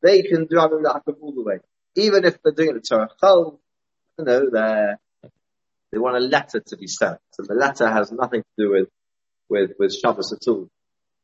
they 0.03 0.22
can 0.22 0.46
do 0.46 0.57
Amim 0.57 0.83
La'akim 0.85 1.16
all 1.20 1.33
the 1.33 1.42
way. 1.42 1.59
Even 1.96 2.25
if 2.25 2.40
they're 2.42 2.53
doing 2.53 2.77
it 2.77 2.85
to 2.85 2.88
Torah 2.88 3.11
Chol, 3.20 3.59
you 4.18 4.25
know, 4.25 4.51
they 4.51 4.94
they 5.92 5.99
want 5.99 6.16
a 6.16 6.20
letter 6.20 6.61
to 6.61 6.77
be 6.77 6.87
sent. 6.87 7.18
So 7.33 7.42
the 7.42 7.55
letter 7.55 7.88
has 7.88 8.12
nothing 8.12 8.42
to 8.42 8.64
do 8.64 8.70
with, 8.70 8.88
with, 9.49 9.72
with 9.79 9.94
Shabbos 9.94 10.33
at 10.33 10.46
all. 10.49 10.68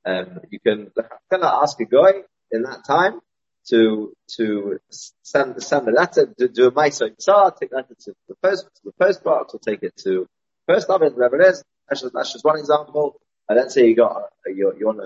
Um, 0.05 0.40
you 0.51 0.61
can, 0.61 0.90
can 1.31 1.44
I 1.44 1.61
ask 1.62 1.79
a 1.81 1.85
guy 1.85 2.22
in 2.51 2.62
that 2.62 2.85
time 2.87 3.20
to, 3.68 4.12
to 4.37 4.81
send, 5.22 5.62
send 5.62 5.87
the 5.87 5.92
letter, 5.92 6.33
to 6.38 6.48
do 6.48 6.68
a 6.68 6.72
Maisa 6.72 7.11
Yitzhar, 7.11 7.57
take 7.59 7.72
letter 7.72 7.94
to 8.05 8.14
the 8.29 8.35
post, 8.42 8.64
to 8.77 8.81
the 8.85 8.92
post 8.92 9.22
box, 9.22 9.55
or 9.55 9.61
take 9.61 9.83
it 9.83 9.96
to 10.05 10.27
first 10.66 10.88
office, 10.88 11.12
whatever 11.12 11.40
it 11.40 11.48
is. 11.48 11.64
That's 11.88 12.03
just, 12.03 12.14
that's 12.14 12.33
just 12.33 12.44
one 12.44 12.59
example. 12.59 13.20
And 13.48 13.59
let's 13.59 13.75
say 13.75 13.87
you 13.87 13.96
got, 13.96 14.31
you, 14.46 14.72
you 14.79 14.87
want 14.87 15.01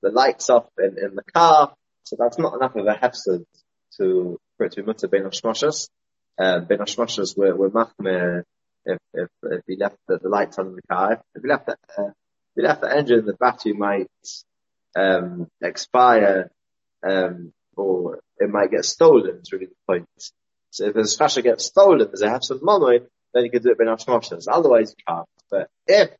the 0.00 0.10
lights 0.10 0.50
off 0.50 0.66
in, 0.78 0.96
in 0.98 1.14
the 1.14 1.24
car. 1.34 1.74
So 2.04 2.16
that's 2.18 2.38
not 2.38 2.54
enough 2.54 2.74
of 2.76 2.86
a 2.86 2.94
hefsed 2.94 3.44
to, 3.98 4.40
for 4.56 4.66
it 4.66 4.72
to 4.72 4.82
be 4.82 4.86
mutter 4.86 5.08
ben 5.08 5.24
Hashmoshas. 5.24 5.88
Uh, 6.38 6.60
ben 6.60 6.78
Hashmoshas 6.78 7.36
were, 7.36 7.54
were 7.54 8.44
if, 8.84 8.98
if, 9.14 9.28
if 9.44 9.60
he 9.66 9.76
left 9.76 9.96
the, 10.08 10.18
the 10.18 10.28
lights 10.28 10.58
on 10.58 10.68
in 10.68 10.76
the 10.76 10.82
car. 10.82 11.22
If 11.34 11.42
he 11.42 11.48
left 11.48 11.66
the, 11.66 11.76
uh, 11.96 12.08
if 12.08 12.14
he 12.56 12.62
left 12.62 12.80
the 12.80 12.94
engine, 12.94 13.24
the 13.24 13.34
battery 13.34 13.74
might, 13.74 14.08
um, 14.96 15.48
expire, 15.62 16.50
um, 17.02 17.52
or 17.76 18.20
it 18.38 18.50
might 18.50 18.70
get 18.70 18.84
stolen, 18.84 19.40
is 19.42 19.52
really 19.52 19.66
the 19.66 19.74
point. 19.86 20.08
So 20.70 20.86
if 20.86 20.94
his 20.94 21.16
fascia 21.16 21.42
gets 21.42 21.66
stolen, 21.66 22.08
there's 22.08 22.22
a 22.22 22.38
some 22.42 22.60
money, 22.62 23.00
then 23.32 23.44
you 23.44 23.50
can 23.50 23.62
do 23.62 23.70
it 23.70 23.78
ben 23.78 23.86
Hashmoshes. 23.86 24.46
Otherwise 24.50 24.94
you 24.96 25.04
can't. 25.06 25.28
But 25.50 25.68
if 25.86 26.10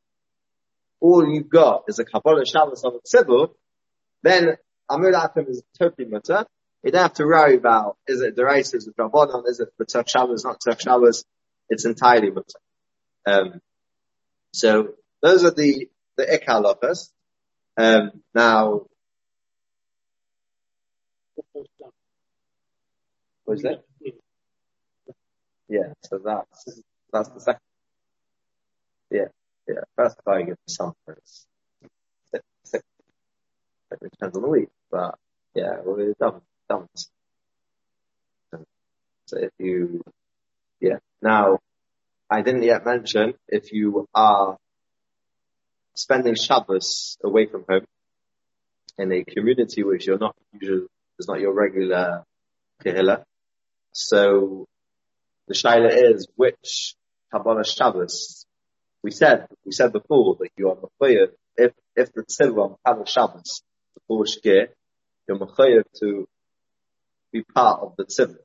all 1.01 1.29
you've 1.29 1.49
got 1.49 1.85
is 1.89 1.99
a 1.99 2.05
Kabbalah 2.05 2.47
Shabbos 2.47 2.85
of 2.85 2.95
a 2.95 2.99
Tzibur, 3.01 3.51
then 4.23 4.57
Amur 4.91 5.15
Akim 5.15 5.47
is 5.49 5.63
totally 5.79 6.09
mutter. 6.09 6.47
You 6.83 6.91
don't 6.91 7.03
have 7.03 7.15
to 7.15 7.25
worry 7.25 7.57
about, 7.57 7.97
is 8.09 8.21
it 8.21 8.35
the 8.35 8.45
race, 8.45 8.75
is 8.75 8.89
it 8.89 8.97
Rabbanon, 8.97 9.47
is 9.47 9.61
it 9.61 9.69
Tzach 9.81 10.09
Shabbos, 10.09 10.45
not 10.45 10.61
Tzach 10.61 10.81
Shabbos, 10.81 11.25
it's 11.69 11.85
entirely 11.85 12.31
mutter. 12.31 12.59
Um, 13.25 13.61
so 14.53 14.95
those 15.21 15.45
are 15.45 15.53
the, 15.53 15.89
the 16.17 16.25
Ikhalofas. 16.25 17.11
Um, 17.77 18.23
now, 18.35 18.87
what 23.45 23.57
is 23.57 23.63
that? 23.63 23.85
Yeah, 25.69 25.93
so 26.03 26.19
that's, 26.23 26.83
that's 27.13 27.29
the 27.31 27.41
second. 27.41 27.61
Yeah, 29.11 29.29
yeah, 29.69 29.83
first 29.97 30.19
I 30.27 30.43
get 30.43 30.59
the 30.67 30.73
six, 30.73 31.47
it 34.01 34.11
depends 34.11 34.37
on 34.37 34.43
the 34.43 34.49
week, 34.49 34.69
but 34.91 35.19
yeah, 35.55 35.77
well, 35.85 35.99
it 35.99 36.19
doesn't, 36.19 36.43
doesn't. 36.69 37.07
So 39.27 39.39
if 39.39 39.51
you, 39.59 40.03
yeah, 40.81 40.99
now, 41.21 41.59
I 42.31 42.43
didn't 42.43 42.63
yet 42.63 42.85
mention 42.85 43.35
if 43.49 43.73
you 43.73 44.09
are 44.15 44.57
spending 45.95 46.35
Shabbos 46.35 47.19
away 47.23 47.47
from 47.47 47.65
home 47.69 47.87
in 48.99 49.13
a 49.13 49.25
community 49.25 49.83
which 49.83 50.07
you're 50.07 50.19
not 50.19 50.35
usually, 50.53 50.87
is 51.19 51.29
not 51.29 51.41
your 51.41 51.53
regular 51.53 52.25
kehillah. 52.85 53.25
So 53.93 54.67
the 55.49 55.55
shaila 55.55 55.91
is 55.93 56.27
which 56.37 56.95
Kabbalah 57.31 57.65
Shabbos. 57.65 58.47
We 59.03 59.11
said, 59.11 59.47
we 59.65 59.73
said 59.73 59.93
before 59.93 60.37
that 60.41 60.51
you 60.57 60.71
are 60.71 60.77
mechayev 60.77 61.33
if, 61.57 61.73
if 61.97 62.13
the 62.13 62.23
tzivah 62.23 62.71
on 62.71 62.77
Kabbalah 62.87 63.07
Shabbos 63.07 63.63
you're 64.09 65.39
mechayev 65.39 65.85
to 66.01 66.29
be 67.33 67.43
part 67.43 67.81
of 67.83 67.95
the 67.97 68.05
tzivah. 68.05 68.37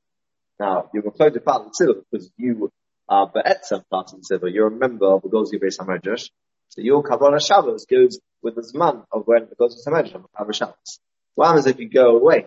Now, 0.59 0.89
you're 0.93 1.03
mechayev 1.03 1.33
to 1.33 1.39
be 1.39 1.39
part 1.39 1.65
of 1.65 1.71
the 1.71 1.85
tzivah 1.85 2.03
because 2.11 2.31
you 2.37 2.71
are 3.09 3.27
be'etzem 3.27 3.83
part 3.89 4.13
of 4.13 4.21
the 4.21 4.37
tzivah. 4.37 4.53
You're 4.53 4.67
a 4.67 4.71
member 4.71 5.07
of 5.07 5.21
the 5.21 5.29
Gozi 5.29 5.61
Beis 5.61 5.77
HaMedrash. 5.77 6.29
So 6.69 6.81
your 6.81 7.03
Kabbalah 7.03 7.39
Shabbos 7.39 7.85
goes 7.85 8.19
with 8.41 8.55
the 8.55 8.61
Zman 8.61 9.05
of 9.11 9.23
when 9.25 9.47
the 9.49 9.55
Gozi 9.55 9.85
HaMedrash 9.85 10.15
on 10.15 10.25
Kabbalah 10.35 10.53
Shabbos. 10.53 10.99
What 11.35 11.47
happens 11.47 11.67
if 11.67 11.79
you 11.79 11.89
go 11.89 12.17
away? 12.17 12.45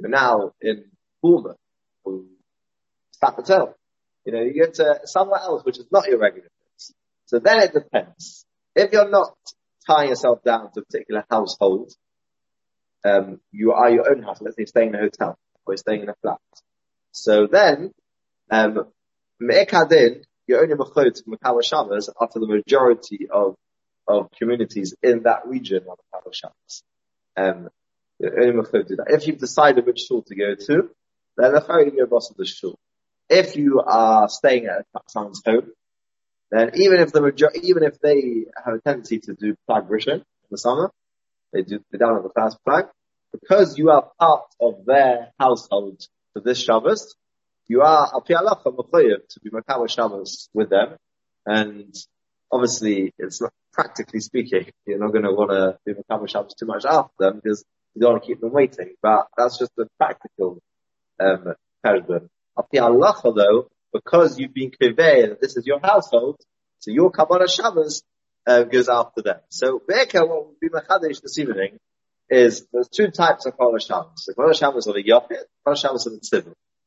You're 0.00 0.10
now 0.10 0.52
in 0.60 0.84
Bournemouth 1.22 1.56
or 2.04 2.22
Stafford 3.12 3.74
you 4.24 4.32
know, 4.32 4.40
you 4.40 4.64
go 4.64 4.70
to 4.70 5.00
somewhere 5.04 5.40
else 5.40 5.64
which 5.64 5.78
is 5.78 5.86
not 5.92 6.08
your 6.08 6.18
regular 6.18 6.48
place. 6.48 6.94
So 7.26 7.38
then 7.38 7.60
it 7.60 7.72
depends. 7.72 8.46
If 8.74 8.92
you're 8.92 9.10
not 9.10 9.36
tying 9.86 10.08
yourself 10.08 10.42
down 10.42 10.72
to 10.72 10.80
a 10.80 10.84
particular 10.84 11.24
household, 11.30 11.92
um, 13.04 13.40
you 13.52 13.72
are 13.72 13.90
your 13.90 14.10
own 14.10 14.22
house. 14.22 14.40
Let's 14.40 14.56
say 14.56 14.62
you're 14.62 14.66
staying 14.66 14.88
in 14.90 14.94
a 14.96 14.98
hotel 14.98 15.38
or 15.64 15.74
you're 15.74 15.78
staying 15.78 16.02
in 16.02 16.08
a 16.08 16.14
flat. 16.22 16.38
So 17.12 17.46
then, 17.46 17.92
um, 18.50 18.86
you're 20.46 20.62
only 20.62 20.74
mechot 20.74 21.22
Makawa 21.26 21.64
Shabbos 21.64 22.10
after 22.20 22.40
the 22.40 22.46
majority 22.46 23.28
of, 23.30 23.56
of 24.06 24.30
communities 24.38 24.94
in 25.02 25.22
that 25.22 25.46
region 25.46 25.84
are 25.88 25.96
Makawa 26.12 26.34
Shabbos. 26.34 26.82
Um, 27.36 27.68
you're 28.18 28.40
only 28.40 28.52
that. 28.96 29.06
If 29.08 29.26
you've 29.26 29.38
decided 29.38 29.86
which 29.86 30.00
shul 30.00 30.22
to 30.22 30.34
go 30.34 30.54
to, 30.54 30.90
then 31.36 31.52
the 31.52 31.60
ferry 31.60 31.92
your 31.94 32.06
boss 32.06 32.30
of 32.30 32.36
the 32.36 32.46
shul. 32.46 32.78
If 33.28 33.56
you 33.56 33.80
are 33.80 34.28
staying 34.28 34.66
at 34.66 34.86
someone's 35.08 35.42
home, 35.44 35.72
then 36.50 36.70
even 36.74 37.00
if 37.00 37.10
the 37.12 37.22
major, 37.22 37.50
even 37.62 37.82
if 37.82 37.98
they 38.00 38.44
have 38.64 38.74
a 38.74 38.80
tendency 38.80 39.18
to 39.20 39.34
do 39.34 39.56
rishon 39.88 40.16
in 40.16 40.22
the 40.50 40.58
summer, 40.58 40.92
they 41.54 41.62
do 41.62 41.80
they 41.90 41.98
down 41.98 42.16
on 42.16 42.22
the 42.22 42.30
first 42.34 42.58
plag, 42.66 42.88
because 43.32 43.78
you 43.78 43.90
are 43.90 44.10
part 44.18 44.42
of 44.60 44.84
their 44.84 45.32
household 45.38 46.02
for 46.32 46.40
this 46.40 46.62
Shabbos, 46.62 47.14
you 47.68 47.80
are 47.80 48.10
al 48.12 48.20
to 48.22 49.40
be 49.42 49.50
Makawa 49.50 49.88
Shabbos 49.88 50.50
with 50.52 50.68
them, 50.68 50.96
and 51.46 51.94
obviously 52.52 53.14
it's 53.18 53.40
not 53.40 53.52
practically 53.72 54.20
speaking, 54.20 54.66
you're 54.86 54.98
not 54.98 55.12
going 55.12 55.24
to 55.24 55.32
want 55.32 55.50
to 55.50 55.78
do 55.86 56.00
Makawa 56.02 56.28
Shabbos 56.28 56.54
too 56.54 56.66
much 56.66 56.84
after 56.84 57.12
them 57.18 57.40
because 57.42 57.64
you 57.94 58.02
don't 58.02 58.12
want 58.12 58.24
to 58.24 58.26
keep 58.26 58.40
them 58.40 58.52
waiting, 58.52 58.94
but 59.00 59.28
that's 59.36 59.58
just 59.58 59.72
the 59.76 59.86
practical 59.98 60.60
um, 61.20 61.54
Api 61.86 62.78
Allah 62.78 63.14
though, 63.34 63.68
because 63.92 64.38
you've 64.38 64.54
been 64.54 64.70
conveyed 64.70 65.30
that 65.30 65.40
this 65.40 65.56
is 65.56 65.66
your 65.66 65.80
household, 65.80 66.36
so 66.80 66.90
your 66.90 67.10
Kabbalah 67.10 67.48
Shabbos 67.48 68.02
uh, 68.46 68.62
goes 68.64 68.88
after 68.88 69.22
them. 69.22 69.40
So 69.48 69.80
Be'eka, 69.86 70.26
what 70.28 70.46
would 70.46 70.60
be 70.60 70.68
Machadish 70.68 71.20
this 71.22 71.38
evening 71.38 71.78
is 72.28 72.66
there's 72.72 72.88
two 72.88 73.10
types 73.10 73.46
of 73.46 73.56
Kabbalah 73.56 73.80
Shabbos. 73.80 74.24
The 74.26 74.34
Kabbalah 74.34 74.54
Shabbos 74.54 74.86
of 74.86 74.96
a 74.96 75.02
Yopit, 75.02 75.44
Kabbalah 75.64 75.76
Shabbos 75.76 76.06
of 76.06 76.12
a. 76.12 76.42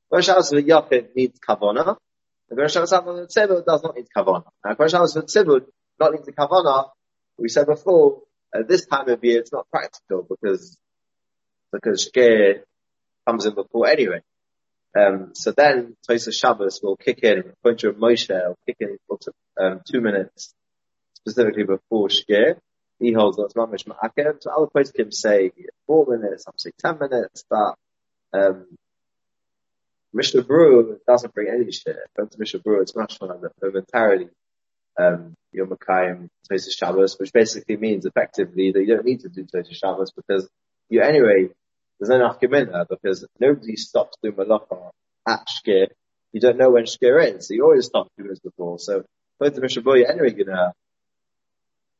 Kabbalah 0.10 0.24
Shabbos 0.24 0.52
of 0.52 0.60
a 0.60 0.62
Yopit 0.62 1.16
needs 1.16 1.40
Kavanah. 1.40 1.98
The 2.50 2.68
Shabbos 2.68 2.94
of 2.94 3.08
a 3.08 3.12
Tzivah 3.28 3.66
does 3.66 3.84
not 3.84 3.96
need 3.96 4.08
Kavanah. 4.16 4.46
Now 4.64 4.72
Kabbalah 4.72 4.90
Shabbos 4.90 5.16
of 5.16 5.24
a 5.24 5.26
Tzivah 5.28 5.66
not 6.00 6.14
need 6.14 6.26
the 6.26 6.32
Kavanah. 6.32 6.90
We 7.38 7.50
said 7.50 7.68
before, 7.68 8.24
at 8.54 8.68
this 8.68 8.86
time 8.86 9.10
of 9.10 9.24
year 9.24 9.40
it's 9.40 9.52
not 9.52 9.70
practical 9.70 10.26
because, 10.28 10.78
because 11.72 12.10
Shkir 12.10 12.62
comes 13.28 13.46
in 13.46 13.54
before 13.54 13.88
anyway. 13.88 14.22
Um, 14.98 15.32
so 15.34 15.52
then 15.52 15.96
Tosa 16.08 16.32
Shabbos 16.32 16.80
will 16.82 16.96
kick 16.96 17.20
in, 17.20 17.54
Pointer 17.62 17.90
of 17.90 17.98
Moshe 17.98 18.30
will 18.30 18.58
kick 18.66 18.78
in 18.80 18.98
for 19.08 19.20
um, 19.60 19.82
two 19.86 20.02
minutes, 20.02 20.56
specifically 21.28 21.64
before 21.64 22.08
Shkir. 22.08 22.58
He 23.00 23.12
holds 23.12 23.38
lots 23.38 23.54
mamish 23.54 23.86
ma'akev. 23.86 24.38
So 24.42 24.52
other 24.52 24.68
places 24.68 24.94
can 24.94 25.12
say 25.12 25.52
four 25.86 26.06
minutes, 26.08 26.46
I'm 26.48 26.58
saying 26.58 26.74
ten 26.80 26.98
minutes, 27.00 27.44
but, 27.50 27.76
um, 28.34 28.66
Mishnah 30.14 30.44
Berurah 30.44 30.98
doesn't 31.06 31.34
bring 31.34 31.50
any 31.50 31.72
shit. 31.72 31.98
Going 32.16 32.30
to 32.30 32.40
Mishnah 32.40 32.62
Berurah, 32.62 32.82
it's 32.82 32.96
much 32.96 33.20
more 33.22 33.52
momentarily, 33.62 34.30
um, 34.98 35.36
Yom 35.52 35.68
Makayim, 35.68 36.30
Tosa 36.50 36.72
Shabbos, 36.72 37.18
which 37.20 37.32
basically 37.34 37.78
means 37.78 38.06
effectively 38.06 38.72
that 38.72 38.80
you 38.80 38.96
don't 38.96 39.06
need 39.06 39.22
to 39.22 39.30
do 39.30 39.46
Tosa 39.46 39.74
Shabbos 39.74 40.12
because 40.12 40.48
you 40.90 41.02
anyway 41.02 41.50
there's 42.00 42.10
no 42.10 42.20
nafkamina 42.20 42.88
because 42.90 43.26
nobody 43.40 43.76
stops 43.76 44.18
doing 44.24 44.36
malacha 44.36 44.92
at 45.28 45.46
shkir. 45.48 45.88
You 46.32 46.40
don't 46.40 46.58
know 46.58 46.72
when 46.72 46.86
shkir 46.86 47.36
is, 47.36 47.48
so 47.48 47.54
you 47.54 47.64
always 47.64 47.86
stop 47.86 48.08
doing 48.18 48.30
this 48.30 48.40
before. 48.40 48.80
So 48.80 49.04
both 49.40 49.56
the 49.56 49.62
Mishabur, 49.62 49.98
you're 49.98 50.12
anyway 50.12 50.32
gonna, 50.32 50.74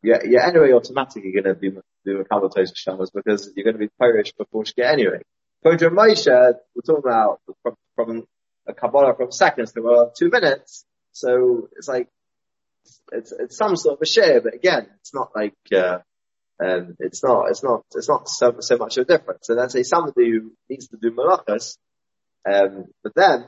you're, 0.02 0.26
you're 0.26 0.42
anyway 0.42 0.72
automatically 0.74 1.32
gonna 1.32 1.56
be 1.56 1.72
doing 2.06 2.22
a 2.22 2.26
couple 2.26 2.48
of 2.48 2.54
shamas 2.54 3.10
because 3.14 3.52
you're 3.56 3.66
gonna 3.66 3.78
be 3.78 3.90
Polish 4.00 4.32
before 4.34 4.64
shkir 4.64 4.92
anyway. 4.92 5.22
Going 5.64 5.78
to 5.80 5.90
Moshe, 5.90 6.28
we're 6.28 6.82
talking 6.86 7.04
about 7.04 7.42
from, 7.64 7.76
from 7.96 8.28
a 8.68 8.74
Kabbalah 8.74 9.16
from 9.16 9.32
seconds 9.32 9.74
to 9.74 9.82
well, 9.82 10.12
two 10.16 10.30
minutes. 10.30 10.86
So 11.14 11.70
it's 11.76 11.88
like, 11.88 12.10
it's, 13.12 13.32
it's 13.32 13.58
some 13.58 13.76
sort 13.76 13.98
of 13.98 14.02
a 14.02 14.06
share, 14.06 14.42
but 14.42 14.54
again, 14.54 14.88
it's 15.00 15.14
not 15.14 15.32
like, 15.36 15.56
uh, 15.74 16.00
um, 16.64 16.96
it's 17.00 17.24
not, 17.24 17.50
it's 17.50 17.64
not, 17.64 17.86
it's 17.96 18.10
not 18.10 18.30
so, 18.30 18.56
so 18.60 18.78
much 18.78 18.98
of 18.98 19.10
a 19.10 19.18
difference. 19.18 19.48
So 19.48 19.54
let's 19.54 19.74
say 19.74 19.84
somebody 19.84 20.30
who 20.32 20.54
needs 20.70 20.88
to 20.90 20.98
do 20.98 21.12
malachas, 21.12 21.78
um, 22.50 22.86
but 23.04 23.14
then 23.16 23.48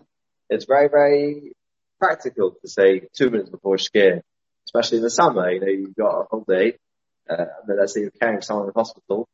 it's 0.50 0.66
very, 0.66 0.90
very 0.90 1.54
practical 2.00 2.56
to 2.62 2.68
say 2.68 3.08
two 3.16 3.30
minutes 3.30 3.50
before 3.50 3.78
shkir, 3.78 4.22
especially 4.69 4.97
in 4.97 5.03
the 5.03 5.10
summer. 5.10 5.51
You 5.51 5.60
know, 5.60 5.67
you've 5.67 5.95
got 5.95 6.21
a 6.21 6.25
whole 6.29 6.45
day, 6.47 6.77
uh, 7.29 7.45
and 7.67 7.79
let's 7.79 7.93
say 7.93 8.01
you're 8.01 8.12
carrying 8.12 8.41
someone 8.41 8.65
in 8.67 8.71
the 8.73 8.79
hospital, 8.79 9.27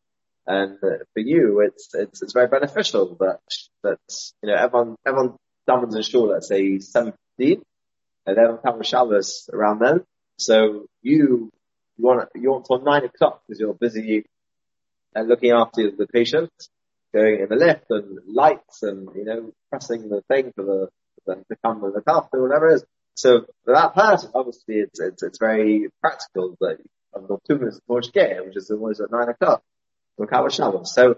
and 0.48 0.78
uh, 0.84 1.04
for 1.14 1.20
you, 1.20 1.62
it's 1.62 1.90
it's 1.94 2.22
it's 2.22 2.34
very 2.34 2.48
beneficial 2.48 3.16
that 3.20 3.42
that 3.84 4.00
you 4.42 4.50
know 4.50 4.56
everyone 4.56 4.96
everyone 5.06 5.36
davens 5.70 5.96
in 5.96 6.02
shul, 6.04 6.30
let's 6.30 6.48
say 6.48 6.80
seventeen, 6.80 7.62
and 8.26 8.38
then 8.38 8.58
comes 8.64 8.88
Shabbos 8.88 9.50
around 9.52 9.80
then. 9.80 10.06
So 10.38 10.86
you 11.02 11.52
you 11.98 12.04
want 12.06 12.30
you 12.36 12.52
want 12.52 12.66
till 12.66 12.82
nine 12.82 13.04
o'clock 13.04 13.44
because 13.48 13.60
you're 13.60 13.74
busy 13.74 14.26
and 15.14 15.28
looking 15.28 15.52
after 15.52 15.92
the 15.92 16.08
patient, 16.08 16.52
going 17.14 17.40
in 17.42 17.50
the 17.50 17.56
lift 17.56 17.86
and 17.90 18.20
lights 18.28 18.84
and 18.84 19.10
you 19.16 19.26
know 19.26 19.54
pressing 19.70 20.10
the 20.10 20.22
thing 20.30 20.54
for 20.56 20.64
the 20.64 20.90
them 21.26 21.44
to 21.50 21.58
come 21.64 21.84
and 21.84 21.94
look 21.94 22.04
after 22.08 22.42
whatever 22.42 22.70
it 22.70 22.76
is. 22.76 22.86
So 23.16 23.46
for 23.64 23.74
that 23.74 23.96
person, 23.96 24.32
obviously 24.36 24.76
it's 24.76 25.00
it's, 25.00 25.24
it's 25.24 25.40
very 25.40 25.88
practical 26.02 26.56
that 26.62 26.78
I've 27.16 27.28
got 27.28 27.42
two 27.50 27.58
minutes 27.58 27.80
before 27.80 28.02
Shkir, 28.02 28.46
which 28.46 28.58
is 28.58 28.70
always 28.70 29.00
at 29.00 29.12
nine 29.12 29.30
o'clock. 29.30 29.64
Makabah 30.20 30.52
Shabbos. 30.52 30.94
So 30.94 31.16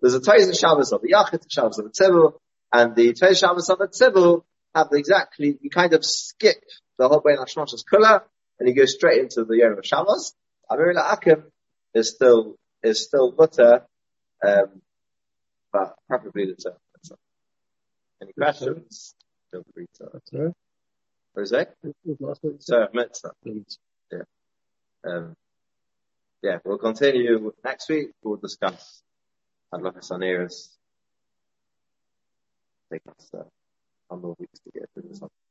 there's 0.00 0.14
a 0.14 0.20
Toys 0.20 0.58
Shabbos 0.58 0.92
of 0.92 1.02
the 1.02 1.12
Yachid, 1.12 1.44
Shabbos 1.50 1.78
of 1.78 1.84
the 1.84 1.90
Tzibur, 1.90 2.34
and 2.72 2.94
the 2.94 3.12
Toys 3.14 3.38
Shabbos 3.38 3.70
of 3.70 3.78
the 3.78 3.88
Tzibur 3.88 4.42
have 4.74 4.88
exactly, 4.92 5.58
you 5.60 5.70
kind 5.70 5.94
of 5.94 6.04
skip 6.04 6.62
the 6.98 7.08
whole 7.08 7.20
Bein 7.20 7.38
Hashmashas 7.38 7.84
Kula, 7.90 8.22
and 8.58 8.68
you 8.68 8.74
go 8.74 8.84
straight 8.86 9.20
into 9.20 9.44
the 9.44 9.56
Yom 9.56 9.78
of 9.78 9.86
Shabbos, 9.86 10.34
Amir 10.70 10.94
Akim 10.98 11.44
is 11.94 12.10
still, 12.10 12.56
is 12.82 13.02
still 13.02 13.32
butter, 13.32 13.86
um, 14.46 14.82
but 15.72 15.96
preferably 16.08 16.46
the 16.46 16.54
term. 16.54 16.74
Any 18.22 18.32
questions? 18.32 19.14
Feel 19.50 19.64
free 19.74 19.86
to. 19.96 20.54
Sorry? 21.34 21.46
Jose? 21.46 21.66
What 21.82 21.94
was 22.04 22.20
last 22.20 22.42
week? 22.42 22.56
So, 22.60 22.88
mitzvah. 22.92 23.30
Um, 25.06 25.36
yeah, 26.42 26.58
we'll 26.64 26.78
continue 26.78 27.52
next 27.64 27.88
week. 27.88 28.10
We'll 28.22 28.36
discuss 28.36 29.02
Hadlakas 29.72 30.10
Haneiros. 30.10 30.68
Take 32.92 33.02
us 33.08 33.30
uh, 33.34 33.38
a 33.38 34.14
number 34.14 34.30
of 34.30 34.38
weeks 34.38 34.60
to 34.60 34.70
get 34.78 34.88
through 34.94 35.08
this. 35.08 35.20